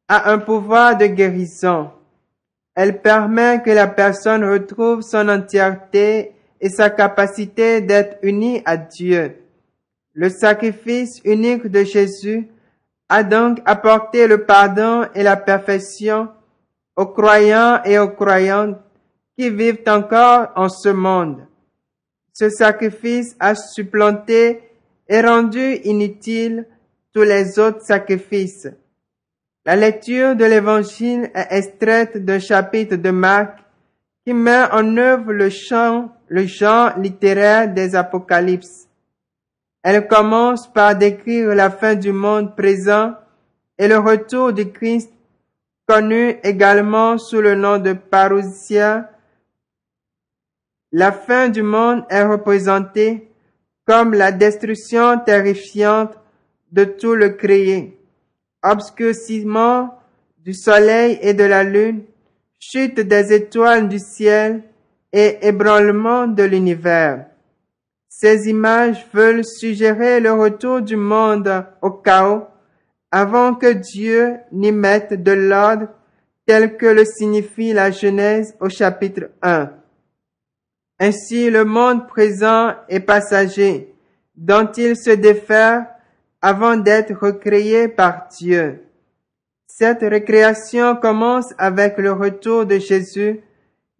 a 0.07 0.31
un 0.31 0.37
pouvoir 0.39 0.97
de 0.97 1.07
guérison. 1.07 1.91
Elle 2.75 3.01
permet 3.01 3.61
que 3.61 3.69
la 3.69 3.87
personne 3.87 4.45
retrouve 4.45 5.01
son 5.01 5.27
entièreté 5.27 6.31
et 6.61 6.69
sa 6.69 6.89
capacité 6.89 7.81
d'être 7.81 8.17
unie 8.21 8.61
à 8.65 8.77
Dieu. 8.77 9.35
Le 10.13 10.29
sacrifice 10.29 11.21
unique 11.25 11.67
de 11.67 11.83
Jésus 11.83 12.47
a 13.09 13.23
donc 13.23 13.59
apporté 13.65 14.27
le 14.27 14.45
pardon 14.45 15.05
et 15.15 15.23
la 15.23 15.35
perfection 15.35 16.29
aux 16.95 17.07
croyants 17.07 17.81
et 17.83 17.99
aux 17.99 18.09
croyantes 18.09 18.77
qui 19.37 19.49
vivent 19.49 19.83
encore 19.87 20.49
en 20.55 20.69
ce 20.69 20.89
monde. 20.89 21.45
Ce 22.33 22.49
sacrifice 22.49 23.35
a 23.39 23.55
supplanté 23.55 24.61
et 25.07 25.21
rendu 25.21 25.75
inutile 25.83 26.65
tous 27.13 27.23
les 27.23 27.59
autres 27.59 27.81
sacrifices. 27.81 28.69
La 29.65 29.75
lecture 29.75 30.35
de 30.35 30.45
l'évangile 30.45 31.29
est 31.35 31.47
extraite 31.51 32.23
d'un 32.23 32.39
chapitre 32.39 32.95
de 32.95 33.11
Marc 33.11 33.59
qui 34.25 34.33
met 34.33 34.63
en 34.71 34.97
œuvre 34.97 35.33
le 35.33 35.49
champ 35.49 36.09
le 36.31 36.45
genre 36.45 36.97
littéraire 36.97 37.71
des 37.73 37.93
Apocalypses. 37.93 38.87
Elle 39.83 40.07
commence 40.07 40.71
par 40.71 40.95
décrire 40.95 41.53
la 41.53 41.69
fin 41.69 41.93
du 41.93 42.13
monde 42.13 42.55
présent 42.55 43.15
et 43.77 43.89
le 43.89 43.97
retour 43.97 44.53
du 44.53 44.71
Christ, 44.71 45.11
connu 45.85 46.37
également 46.43 47.17
sous 47.17 47.41
le 47.41 47.55
nom 47.55 47.79
de 47.79 47.91
parousia. 47.91 49.10
La 50.91 51.13
fin 51.13 51.47
du 51.47 51.63
monde 51.63 52.03
est 52.09 52.23
représentée 52.23 53.31
comme 53.85 54.13
la 54.13 54.31
destruction 54.31 55.19
terrifiante 55.19 56.17
de 56.71 56.83
tout 56.83 57.15
le 57.15 57.29
créé, 57.29 57.97
obscurcissement 58.61 59.97
du 60.39 60.53
soleil 60.53 61.17
et 61.21 61.33
de 61.33 61.43
la 61.43 61.63
lune, 61.63 62.03
chute 62.59 62.99
des 62.99 63.33
étoiles 63.33 63.87
du 63.87 63.99
ciel, 63.99 64.63
et 65.13 65.39
ébranlement 65.41 66.27
de 66.27 66.43
l'univers. 66.43 67.25
Ces 68.07 68.49
images 68.49 69.05
veulent 69.13 69.45
suggérer 69.45 70.19
le 70.19 70.31
retour 70.31 70.81
du 70.81 70.95
monde 70.95 71.65
au 71.81 71.91
chaos 71.91 72.45
avant 73.11 73.55
que 73.55 73.73
Dieu 73.73 74.37
n'y 74.51 74.71
mette 74.71 75.21
de 75.21 75.31
l'ordre 75.31 75.87
tel 76.45 76.77
que 76.77 76.85
le 76.85 77.03
signifie 77.03 77.73
la 77.73 77.91
Genèse 77.91 78.55
au 78.59 78.69
chapitre 78.69 79.31
1. 79.41 79.80
Ainsi 81.03 81.49
le 81.49 81.65
monde 81.65 82.07
présent 82.07 82.75
est 82.87 82.99
passager, 82.99 83.91
dont 84.35 84.71
il 84.77 84.95
se 84.95 85.09
défère 85.09 85.87
avant 86.43 86.77
d'être 86.77 87.15
recréé 87.19 87.87
par 87.87 88.27
Dieu. 88.37 88.83
Cette 89.65 90.01
récréation 90.01 90.95
commence 90.95 91.55
avec 91.57 91.97
le 91.97 92.11
retour 92.11 92.67
de 92.67 92.77
Jésus 92.77 93.39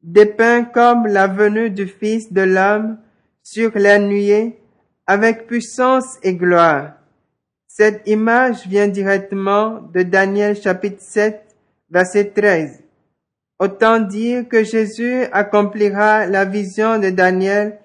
dépeint 0.04 0.64
comme 0.64 1.08
la 1.08 1.26
venue 1.26 1.72
du 1.72 1.88
Fils 1.88 2.32
de 2.32 2.42
l'homme 2.42 3.00
sur 3.42 3.72
la 3.74 3.98
nuée 3.98 4.60
avec 5.08 5.48
puissance 5.48 6.20
et 6.22 6.36
gloire. 6.36 6.92
Cette 7.68 8.08
image 8.08 8.68
vient 8.68 8.88
directement 8.88 9.82
de 9.92 10.04
Daniel 10.04 10.56
chapitre 10.56 11.02
7, 11.02 11.42
verset 11.90 12.26
13. 12.26 12.84
Autant 13.62 14.00
dire 14.00 14.50
que 14.50 14.64
Jésus 14.64 15.22
accomplira 15.32 16.26
la 16.26 16.46
vision 16.46 16.98
de 16.98 17.12
Daniel 17.12 17.78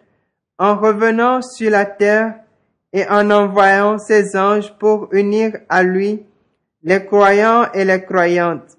en 0.58 0.74
revenant 0.74 1.42
sur 1.42 1.70
la 1.70 1.84
terre 1.84 2.36
et 2.94 3.06
en 3.10 3.30
envoyant 3.30 3.98
ses 3.98 4.38
anges 4.38 4.72
pour 4.78 5.12
unir 5.12 5.52
à 5.68 5.82
lui 5.82 6.22
les 6.82 7.04
croyants 7.04 7.70
et 7.74 7.84
les 7.84 8.02
croyantes. 8.02 8.78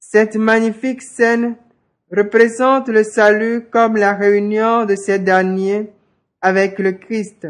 Cette 0.00 0.36
magnifique 0.36 1.02
scène 1.02 1.56
représente 2.10 2.88
le 2.88 3.02
salut 3.02 3.66
comme 3.70 3.98
la 3.98 4.14
réunion 4.14 4.86
de 4.86 4.96
ces 4.96 5.18
derniers 5.18 5.92
avec 6.40 6.78
le 6.78 6.92
Christ. 6.92 7.46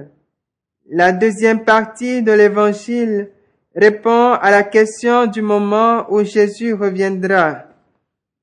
La 0.90 1.12
deuxième 1.12 1.62
partie 1.62 2.24
de 2.24 2.32
l'évangile 2.32 3.30
répond 3.76 4.32
à 4.32 4.50
la 4.50 4.64
question 4.64 5.26
du 5.26 5.42
moment 5.42 6.12
où 6.12 6.24
Jésus 6.24 6.74
reviendra. 6.74 7.66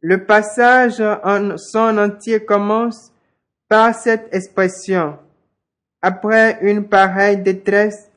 Le 0.02 0.26
passage 0.26 1.00
en 1.00 1.58
son 1.58 1.98
entier 2.00 2.44
commence 2.44 3.12
par 3.70 3.94
cette 3.94 4.34
expression. 4.34 5.18
Après 6.02 6.58
une 6.62 6.88
pareille 6.88 7.38
détresse, 7.38 8.10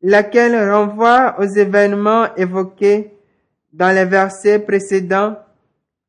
laquelle 0.00 0.70
renvoie 0.70 1.36
aux 1.38 1.44
événements 1.44 2.34
évoqués 2.34 3.12
dans 3.74 3.94
les 3.94 4.06
versets 4.06 4.58
précédents, 4.58 5.36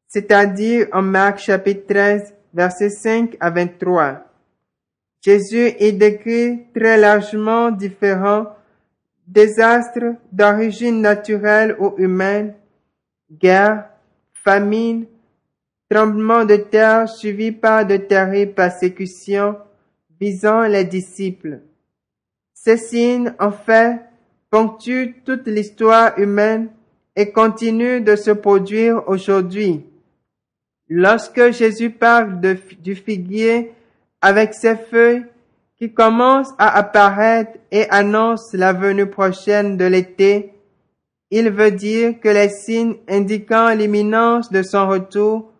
c'est-à-dire 0.07 0.87
en 0.93 1.01
Marc 1.01 1.39
chapitre 1.39 1.85
13, 1.93 2.33
versets 2.53 2.89
5 2.89 3.35
à 3.41 3.49
23. 3.49 4.23
Jésus 5.21 5.73
y 5.81 5.91
décrit 5.91 6.65
très 6.73 6.97
largement 6.97 7.71
différents 7.71 8.45
désastres 9.27 10.15
d'origine 10.31 11.01
naturelle 11.01 11.75
ou 11.77 11.93
humaine, 11.97 12.55
guerre, 13.29 13.89
famine, 14.43 15.05
tremblement 15.89 16.45
de 16.45 16.55
terre 16.55 17.09
suivi 17.09 17.51
par 17.51 17.85
de 17.85 17.97
terribles 17.97 18.53
persécutions 18.53 19.57
visant 20.19 20.61
les 20.61 20.85
disciples. 20.85 21.61
Ces 22.53 22.77
signes, 22.77 23.33
en 23.39 23.51
fait, 23.51 23.99
ponctuent 24.49 25.15
toute 25.25 25.47
l'histoire 25.47 26.17
humaine 26.19 26.69
et 27.15 27.31
continuent 27.31 28.03
de 28.03 28.15
se 28.15 28.31
produire 28.31 29.07
aujourd'hui. 29.07 29.83
Lorsque 30.89 31.51
Jésus 31.51 31.89
parle 31.89 32.39
du 32.81 32.95
figuier 32.95 33.71
avec 34.21 34.53
ses 34.53 34.75
feuilles 34.75 35.25
qui 35.77 35.93
commencent 35.93 36.53
à 36.57 36.77
apparaître 36.77 37.57
et 37.71 37.89
annonce 37.89 38.53
la 38.53 38.73
venue 38.73 39.05
prochaine 39.05 39.77
de 39.77 39.85
l'été, 39.85 40.53
il 41.31 41.49
veut 41.51 41.71
dire 41.71 42.19
que 42.19 42.29
les 42.29 42.49
signes 42.49 42.95
indiquant 43.07 43.69
l'imminence 43.69 44.51
de 44.51 44.63
son 44.63 44.87
retour 44.87 45.51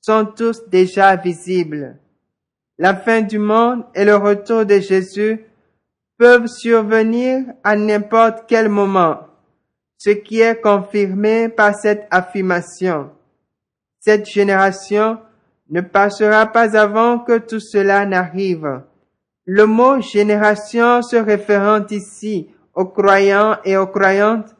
sont 0.00 0.26
tous 0.26 0.68
déjà 0.68 1.16
visibles. 1.16 1.98
La 2.78 2.94
fin 2.94 3.22
du 3.22 3.38
monde 3.38 3.84
et 3.94 4.04
le 4.04 4.16
retour 4.16 4.64
de 4.64 4.78
Jésus 4.78 5.44
peuvent 6.18 6.46
survenir 6.46 7.44
à 7.64 7.76
n'importe 7.76 8.44
quel 8.48 8.68
moment, 8.68 9.20
ce 9.96 10.10
qui 10.10 10.40
est 10.40 10.60
confirmé 10.60 11.48
par 11.48 11.74
cette 11.74 12.06
affirmation. 12.10 13.10
Cette 14.00 14.26
génération 14.26 15.18
ne 15.70 15.80
passera 15.80 16.46
pas 16.46 16.76
avant 16.76 17.18
que 17.18 17.38
tout 17.38 17.60
cela 17.60 18.06
n'arrive. 18.06 18.82
Le 19.44 19.66
mot 19.66 20.00
génération 20.00 21.02
se 21.02 21.16
référant 21.16 21.84
ici 21.90 22.48
aux 22.74 22.86
croyants 22.86 23.56
et 23.64 23.76
aux 23.76 23.86
croyantes 23.86 24.54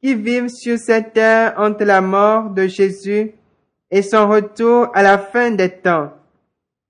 qui 0.00 0.14
vivent 0.14 0.48
sur 0.48 0.78
cette 0.78 1.14
terre 1.14 1.54
entre 1.56 1.84
la 1.84 2.00
mort 2.00 2.50
de 2.50 2.66
Jésus 2.66 3.32
et 3.90 4.02
son 4.02 4.28
retour 4.28 4.88
à 4.94 5.02
la 5.02 5.18
fin 5.18 5.50
des 5.50 5.70
temps. 5.70 6.12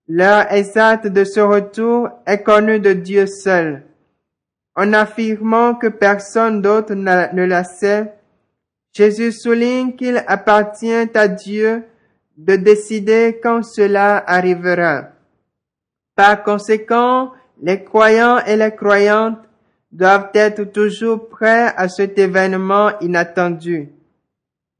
L'heure 0.08 0.52
exacte 0.52 1.06
de 1.08 1.24
ce 1.24 1.40
retour 1.40 2.08
est 2.26 2.42
connue 2.42 2.80
de 2.80 2.92
Dieu 2.92 3.26
seul. 3.26 3.82
En 4.76 4.92
affirmant 4.92 5.74
que 5.74 5.88
personne 5.88 6.62
d'autre 6.62 6.94
ne 6.94 7.44
la 7.44 7.64
sait, 7.64 8.12
Jésus 8.92 9.32
souligne 9.32 9.96
qu'il 9.96 10.22
appartient 10.26 11.10
à 11.14 11.28
Dieu 11.28 11.84
de 12.36 12.56
décider 12.56 13.40
quand 13.42 13.62
cela 13.62 14.22
arrivera. 14.26 15.08
Par 16.14 16.42
conséquent, 16.42 17.32
les 17.60 17.82
croyants 17.82 18.38
et 18.46 18.56
les 18.56 18.74
croyantes 18.74 19.38
doivent 19.92 20.30
être 20.34 20.64
toujours 20.64 21.28
prêts 21.28 21.72
à 21.76 21.88
cet 21.88 22.18
événement 22.18 22.90
inattendu. 23.00 23.95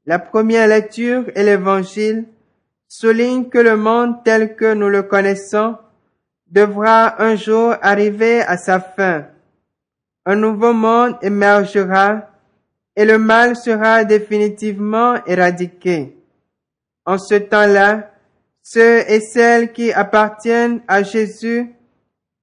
La 0.07 0.19
première 0.19 0.69
lecture 0.69 1.25
et 1.35 1.43
l'évangile 1.43 2.27
soulignent 2.87 3.49
que 3.49 3.57
le 3.57 3.75
monde 3.75 4.23
tel 4.23 4.55
que 4.55 4.73
nous 4.73 4.87
le 4.87 5.03
connaissons 5.03 5.75
devra 6.49 7.21
un 7.21 7.35
jour 7.35 7.75
arriver 7.81 8.39
à 8.41 8.55
sa 8.55 8.79
fin. 8.79 9.25
Un 10.25 10.37
nouveau 10.37 10.71
monde 10.71 11.17
émergera 11.21 12.29
et 12.95 13.03
le 13.03 13.17
mal 13.17 13.57
sera 13.57 14.05
définitivement 14.05 15.15
éradiqué. 15.25 16.15
En 17.05 17.17
ce 17.17 17.35
temps-là, 17.35 18.09
ceux 18.63 18.99
et 19.11 19.19
celles 19.19 19.73
qui 19.73 19.91
appartiennent 19.91 20.79
à 20.87 21.03
Jésus 21.03 21.75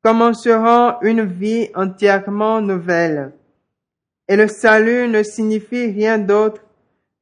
commenceront 0.02 1.00
une 1.00 1.24
vie 1.24 1.70
entièrement 1.74 2.60
nouvelle. 2.60 3.32
Et 4.28 4.36
le 4.36 4.48
salut 4.48 5.08
ne 5.08 5.22
signifie 5.22 5.86
rien 5.86 6.18
d'autre 6.18 6.60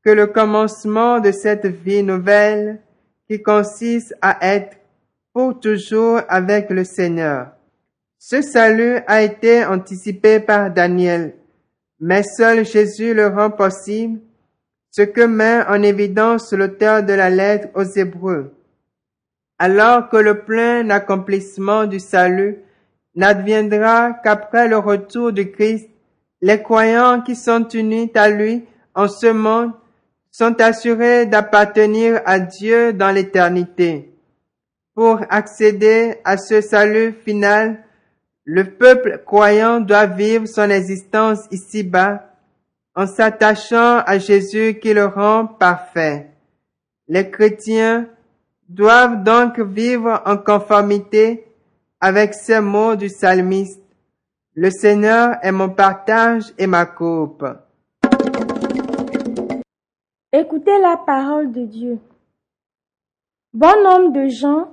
que 0.04 0.10
le 0.10 0.26
commencement 0.26 1.20
de 1.20 1.30
cette 1.30 1.66
vie 1.66 2.02
nouvelle 2.02 2.80
qui 3.28 3.42
consiste 3.42 4.14
à 4.20 4.38
être 4.54 4.76
pour 5.32 5.58
toujours 5.60 6.20
avec 6.28 6.70
le 6.70 6.84
Seigneur. 6.84 7.52
Ce 8.18 8.42
salut 8.42 8.98
a 9.06 9.22
été 9.22 9.64
anticipé 9.64 10.40
par 10.40 10.70
Daniel, 10.70 11.34
mais 12.00 12.22
seul 12.22 12.64
Jésus 12.64 13.14
le 13.14 13.28
rend 13.28 13.50
possible 13.50 14.20
ce 14.90 15.02
que 15.02 15.22
met 15.22 15.64
en 15.68 15.82
évidence 15.82 16.52
l'auteur 16.52 17.02
de 17.02 17.14
la 17.14 17.30
lettre 17.30 17.68
aux 17.74 17.82
Hébreux. 17.82 18.52
Alors 19.58 20.08
que 20.08 20.18
le 20.18 20.40
plein 20.40 20.90
accomplissement 20.90 21.86
du 21.86 21.98
salut 21.98 22.58
n'adviendra 23.14 24.12
qu'après 24.22 24.68
le 24.68 24.76
retour 24.76 25.32
de 25.32 25.44
Christ, 25.44 25.88
les 26.42 26.60
croyants 26.60 27.22
qui 27.22 27.36
sont 27.36 27.66
unis 27.68 28.10
à 28.14 28.28
lui 28.28 28.64
en 28.94 29.08
ce 29.08 29.28
monde 29.28 29.72
sont 30.32 30.60
assurés 30.60 31.26
d'appartenir 31.26 32.22
à 32.24 32.40
Dieu 32.40 32.94
dans 32.94 33.10
l'éternité. 33.10 34.12
Pour 34.94 35.20
accéder 35.28 36.16
à 36.24 36.38
ce 36.38 36.60
salut 36.60 37.12
final, 37.24 37.84
le 38.44 38.64
peuple 38.64 39.22
croyant 39.24 39.78
doit 39.78 40.06
vivre 40.06 40.46
son 40.46 40.70
existence 40.70 41.40
ici-bas 41.50 42.30
en 42.96 43.06
s'attachant 43.06 43.98
à 43.98 44.18
Jésus 44.18 44.78
qui 44.80 44.92
le 44.92 45.04
rend 45.04 45.46
parfait. 45.46 46.30
Les 47.08 47.30
chrétiens 47.30 48.08
doivent 48.68 49.22
donc 49.22 49.60
vivre 49.60 50.22
en 50.24 50.36
conformité 50.38 51.44
avec 52.00 52.34
ces 52.34 52.60
mots 52.60 52.96
du 52.96 53.06
psalmiste. 53.06 53.80
Le 54.54 54.70
Seigneur 54.70 55.36
est 55.42 55.52
mon 55.52 55.68
partage 55.68 56.52
et 56.58 56.66
ma 56.66 56.84
coupe. 56.86 57.44
Écoutez 60.34 60.78
la 60.78 60.96
parole 60.96 61.52
de 61.52 61.66
Dieu. 61.66 61.98
Bon 63.52 63.82
nombre 63.84 64.12
de 64.12 64.28
gens, 64.28 64.68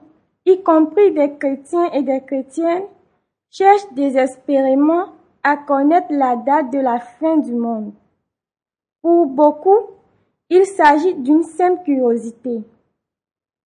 y 0.45 0.63
compris 0.63 1.11
des 1.11 1.35
chrétiens 1.35 1.91
et 1.91 2.01
des 2.01 2.21
chrétiennes, 2.21 2.85
cherchent 3.49 3.91
désespérément 3.91 5.07
à 5.43 5.57
connaître 5.57 6.07
la 6.11 6.37
date 6.37 6.71
de 6.71 6.79
la 6.79 7.01
fin 7.01 7.35
du 7.35 7.53
monde. 7.53 7.91
Pour 9.01 9.25
beaucoup, 9.25 9.81
il 10.49 10.65
s'agit 10.65 11.15
d'une 11.15 11.43
simple 11.43 11.83
curiosité. 11.83 12.63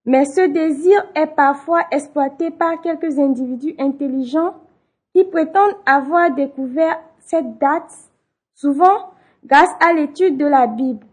Mais 0.06 0.26
ce 0.26 0.48
désir 0.48 1.00
est 1.14 1.28
parfois 1.28 1.86
exploité 1.92 2.50
par 2.50 2.82
quelques 2.82 3.20
individus 3.20 3.76
intelligents 3.78 4.56
qui 5.14 5.26
prétendent 5.26 5.78
avoir 5.86 6.34
découvert 6.34 7.00
cette 7.20 7.60
date, 7.60 7.94
souvent 8.56 9.12
grâce 9.46 9.76
à 9.80 9.94
l'étude 9.94 10.38
de 10.38 10.46
la 10.48 10.66
Bible. 10.66 11.06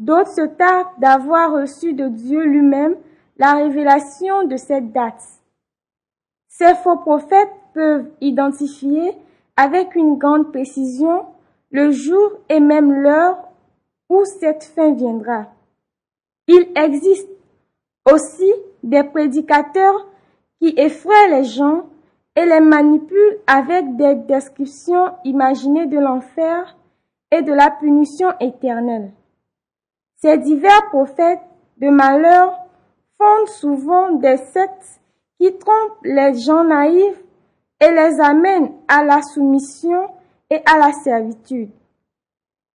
D'autres 0.00 0.30
se 0.30 0.46
targuent 0.46 0.98
d'avoir 0.98 1.52
reçu 1.52 1.92
de 1.92 2.08
Dieu 2.08 2.42
lui-même 2.42 2.96
la 3.36 3.52
révélation 3.52 4.44
de 4.44 4.56
cette 4.56 4.92
date. 4.92 5.22
Ces 6.48 6.74
faux 6.76 6.96
prophètes 6.96 7.52
peuvent 7.74 8.08
identifier 8.22 9.12
avec 9.58 9.94
une 9.94 10.16
grande 10.16 10.52
précision 10.52 11.26
le 11.70 11.90
jour 11.90 12.32
et 12.48 12.60
même 12.60 12.90
l'heure 12.90 13.46
où 14.08 14.24
cette 14.24 14.64
fin 14.64 14.94
viendra. 14.94 15.48
Il 16.48 16.68
existe 16.76 17.28
aussi 18.10 18.50
des 18.82 19.04
prédicateurs 19.04 20.06
qui 20.62 20.72
effraient 20.78 21.28
les 21.28 21.44
gens 21.44 21.84
et 22.36 22.46
les 22.46 22.60
manipule 22.60 23.38
avec 23.46 23.96
des 23.96 24.14
descriptions 24.14 25.12
imaginées 25.24 25.86
de 25.86 25.98
l'enfer 25.98 26.74
et 27.30 27.42
de 27.42 27.52
la 27.52 27.70
punition 27.70 28.32
éternelle. 28.40 29.12
Ces 30.22 30.36
divers 30.36 30.90
prophètes 30.90 31.40
de 31.78 31.88
malheur 31.88 32.52
fondent 33.16 33.48
souvent 33.48 34.12
des 34.12 34.36
sectes 34.36 35.00
qui 35.38 35.56
trompent 35.56 36.04
les 36.04 36.34
gens 36.34 36.64
naïfs 36.64 37.22
et 37.80 37.90
les 37.90 38.20
amènent 38.20 38.72
à 38.86 39.02
la 39.02 39.22
soumission 39.22 40.08
et 40.50 40.60
à 40.66 40.78
la 40.78 40.92
servitude. 40.92 41.70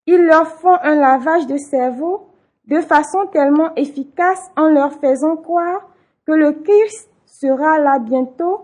Ils 0.06 0.24
leur 0.24 0.48
font 0.48 0.76
un 0.82 0.96
lavage 0.96 1.46
de 1.46 1.56
cerveau 1.56 2.30
de 2.66 2.80
façon 2.80 3.26
tellement 3.26 3.72
efficace 3.76 4.50
en 4.56 4.68
leur 4.68 4.94
faisant 4.94 5.36
croire 5.36 5.88
que 6.26 6.32
le 6.32 6.50
Christ 6.52 7.08
sera 7.26 7.78
là 7.78 8.00
bientôt, 8.00 8.62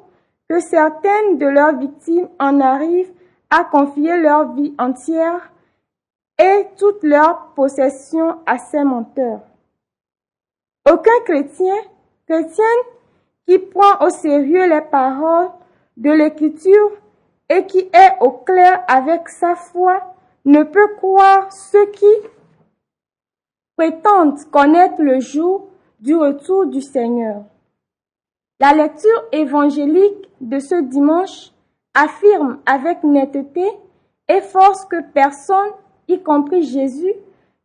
que 0.49 0.59
certaines 0.59 1.38
de 1.38 1.47
leurs 1.47 1.79
victimes 1.79 2.29
en 2.40 2.61
arrivent 2.61 3.12
à 3.51 3.62
confier 3.62 4.16
leur 4.16 4.55
vie 4.55 4.75
entière 4.79 5.52
et 6.38 6.66
toutes 6.77 7.03
leurs 7.03 7.53
possessions 7.55 8.38
à 8.47 8.59
ces 8.59 8.85
menteurs. 8.85 9.40
Aucun 10.90 11.21
chrétien, 11.25 11.77
chrétienne 12.27 12.66
qui 13.47 13.59
prend 13.59 14.05
au 14.05 14.11
sérieux 14.11 14.68
les 14.68 14.81
paroles 14.81 15.51
de 15.97 16.11
l'écriture 16.11 16.90
et 17.49 17.66
qui 17.66 17.79
est 17.79 18.16
au 18.21 18.31
clair 18.31 18.85
avec 18.88 19.29
sa 19.29 19.55
foi 19.55 20.14
ne 20.45 20.62
peut 20.62 20.95
croire 20.97 21.53
ceux 21.53 21.87
qui 21.90 22.07
prétendent 23.77 24.42
connaître 24.51 25.01
le 25.01 25.21
jour 25.21 25.68
du 26.01 26.14
retour 26.14 26.66
du 26.66 26.81
Seigneur. 26.81 27.45
La 28.61 28.75
lecture 28.75 29.25
évangélique 29.33 30.29
de 30.40 30.59
ce 30.59 30.83
dimanche 30.83 31.53
affirme 31.95 32.59
avec 32.66 33.03
netteté 33.03 33.66
et 34.29 34.40
force 34.40 34.85
que 34.87 35.03
personne, 35.12 35.73
y 36.09 36.23
compris 36.23 36.62
Jésus, 36.62 37.15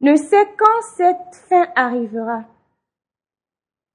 ne 0.02 0.16
sait 0.16 0.48
quand 0.58 0.82
cette 0.96 1.36
fin 1.50 1.68
arrivera. 1.76 2.44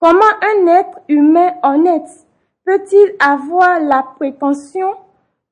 Comment 0.00 0.20
un 0.42 0.66
être 0.66 0.98
humain 1.08 1.54
honnête 1.62 2.26
peut-il 2.64 3.14
avoir 3.20 3.80
la 3.80 4.02
prétention 4.02 4.96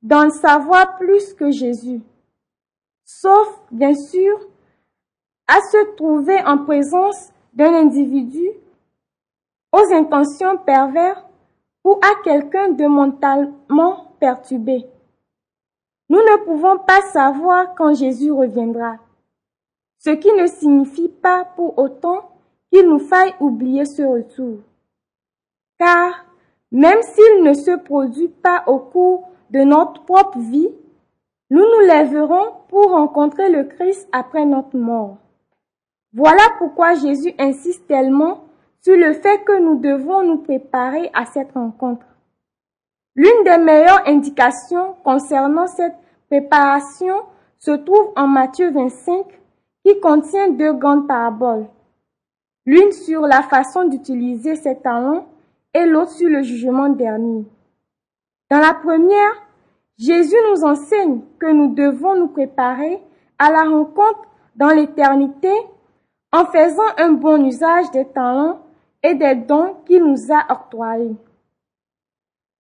d'en 0.01 0.29
savoir 0.29 0.97
plus 0.97 1.33
que 1.33 1.51
Jésus? 1.51 2.01
Sauf, 3.05 3.47
bien 3.71 3.93
sûr, 3.93 4.37
à 5.47 5.59
se 5.61 5.95
trouver 5.95 6.37
en 6.45 6.57
présence 6.59 7.31
d'un 7.53 7.73
individu 7.73 8.49
aux 9.71 9.93
intentions 9.93 10.57
perverses 10.57 11.23
ou 11.83 11.99
à 12.01 12.21
quelqu'un 12.23 12.69
de 12.69 12.85
mentalement 12.85 14.15
perturbé. 14.19 14.85
Nous 16.11 16.17
ne 16.17 16.43
pouvons 16.43 16.77
pas 16.77 17.01
savoir 17.13 17.73
quand 17.73 17.93
Jésus 17.93 18.33
reviendra, 18.33 18.97
ce 19.97 20.09
qui 20.09 20.29
ne 20.33 20.45
signifie 20.45 21.07
pas 21.07 21.45
pour 21.55 21.79
autant 21.79 22.31
qu'il 22.69 22.85
nous 22.89 22.99
faille 22.99 23.33
oublier 23.39 23.85
ce 23.85 24.01
retour. 24.01 24.57
Car 25.79 26.25
même 26.69 27.01
s'il 27.01 27.43
ne 27.43 27.53
se 27.53 27.77
produit 27.77 28.27
pas 28.27 28.65
au 28.67 28.79
cours 28.79 29.29
de 29.51 29.61
notre 29.61 30.03
propre 30.03 30.37
vie, 30.37 30.67
nous 31.49 31.63
nous 31.63 31.87
lèverons 31.87 32.55
pour 32.67 32.91
rencontrer 32.91 33.49
le 33.49 33.63
Christ 33.63 34.05
après 34.11 34.43
notre 34.43 34.75
mort. 34.75 35.15
Voilà 36.11 36.43
pourquoi 36.57 36.93
Jésus 36.95 37.33
insiste 37.39 37.87
tellement 37.87 38.43
sur 38.81 38.97
le 38.97 39.13
fait 39.13 39.45
que 39.45 39.61
nous 39.61 39.79
devons 39.79 40.23
nous 40.23 40.39
préparer 40.39 41.09
à 41.13 41.23
cette 41.23 41.53
rencontre. 41.53 42.05
L'une 43.15 43.45
des 43.45 43.57
meilleures 43.57 44.05
indications 44.07 44.95
concernant 45.05 45.67
cette 45.67 46.00
préparation 46.31 47.23
se 47.59 47.71
trouve 47.71 48.13
en 48.15 48.25
Matthieu 48.25 48.71
25 48.71 49.25
qui 49.83 49.99
contient 49.99 50.49
deux 50.49 50.71
grandes 50.71 51.05
paraboles. 51.05 51.67
L'une 52.65 52.93
sur 52.93 53.23
la 53.23 53.41
façon 53.41 53.83
d'utiliser 53.89 54.55
ses 54.55 54.79
talents 54.79 55.27
et 55.73 55.85
l'autre 55.85 56.11
sur 56.11 56.29
le 56.29 56.41
jugement 56.41 56.87
dernier. 56.87 57.43
Dans 58.49 58.59
la 58.59 58.73
première, 58.73 59.33
Jésus 59.97 60.37
nous 60.51 60.63
enseigne 60.63 61.19
que 61.37 61.51
nous 61.51 61.75
devons 61.75 62.15
nous 62.15 62.29
préparer 62.29 63.03
à 63.37 63.51
la 63.51 63.63
rencontre 63.63 64.21
dans 64.55 64.69
l'éternité 64.69 65.51
en 66.31 66.45
faisant 66.45 66.95
un 66.97 67.11
bon 67.11 67.45
usage 67.45 67.91
des 67.91 68.05
talents 68.05 68.61
et 69.03 69.15
des 69.15 69.35
dons 69.35 69.75
qu'il 69.85 70.05
nous 70.05 70.31
a 70.31 70.49
octroyés. 70.49 71.17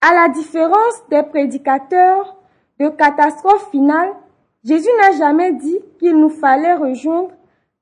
À 0.00 0.12
la 0.12 0.28
différence 0.28 1.04
des 1.08 1.22
prédicateurs 1.22 2.39
de 2.80 2.88
catastrophe 2.88 3.70
finale, 3.70 4.10
Jésus 4.64 4.88
n'a 5.00 5.12
jamais 5.12 5.52
dit 5.52 5.78
qu'il 5.98 6.16
nous 6.16 6.30
fallait 6.30 6.74
rejoindre 6.74 7.30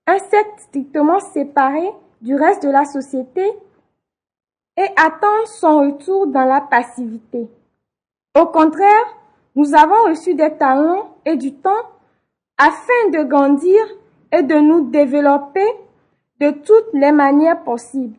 un 0.08 0.18
secte 0.18 0.58
strictement 0.58 1.20
séparé 1.20 1.88
du 2.20 2.34
reste 2.34 2.64
de 2.64 2.70
la 2.70 2.84
société 2.84 3.44
et 4.76 4.86
attendre 4.96 5.46
son 5.46 5.80
retour 5.80 6.26
dans 6.26 6.44
la 6.44 6.60
passivité. 6.60 7.48
Au 8.36 8.46
contraire, 8.46 9.16
nous 9.54 9.74
avons 9.74 10.08
reçu 10.08 10.34
des 10.34 10.56
talents 10.56 11.16
et 11.24 11.36
du 11.36 11.54
temps 11.54 11.70
afin 12.56 13.10
de 13.12 13.22
grandir 13.22 13.80
et 14.32 14.42
de 14.42 14.56
nous 14.56 14.90
développer 14.90 15.66
de 16.40 16.50
toutes 16.50 16.92
les 16.92 17.12
manières 17.12 17.62
possibles. 17.62 18.18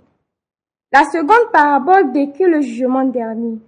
La 0.94 1.04
seconde 1.06 1.52
parabole 1.52 2.12
décrit 2.14 2.46
le 2.46 2.62
jugement 2.62 3.06
dernier. 3.06 3.60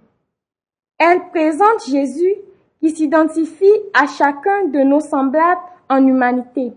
Elle 0.98 1.28
présente 1.30 1.86
Jésus 1.86 2.34
qui 2.82 2.90
s'identifie 2.90 3.72
à 3.94 4.08
chacun 4.08 4.64
de 4.64 4.80
nos 4.80 4.98
semblables 4.98 5.60
en 5.88 6.04
humanité, 6.04 6.72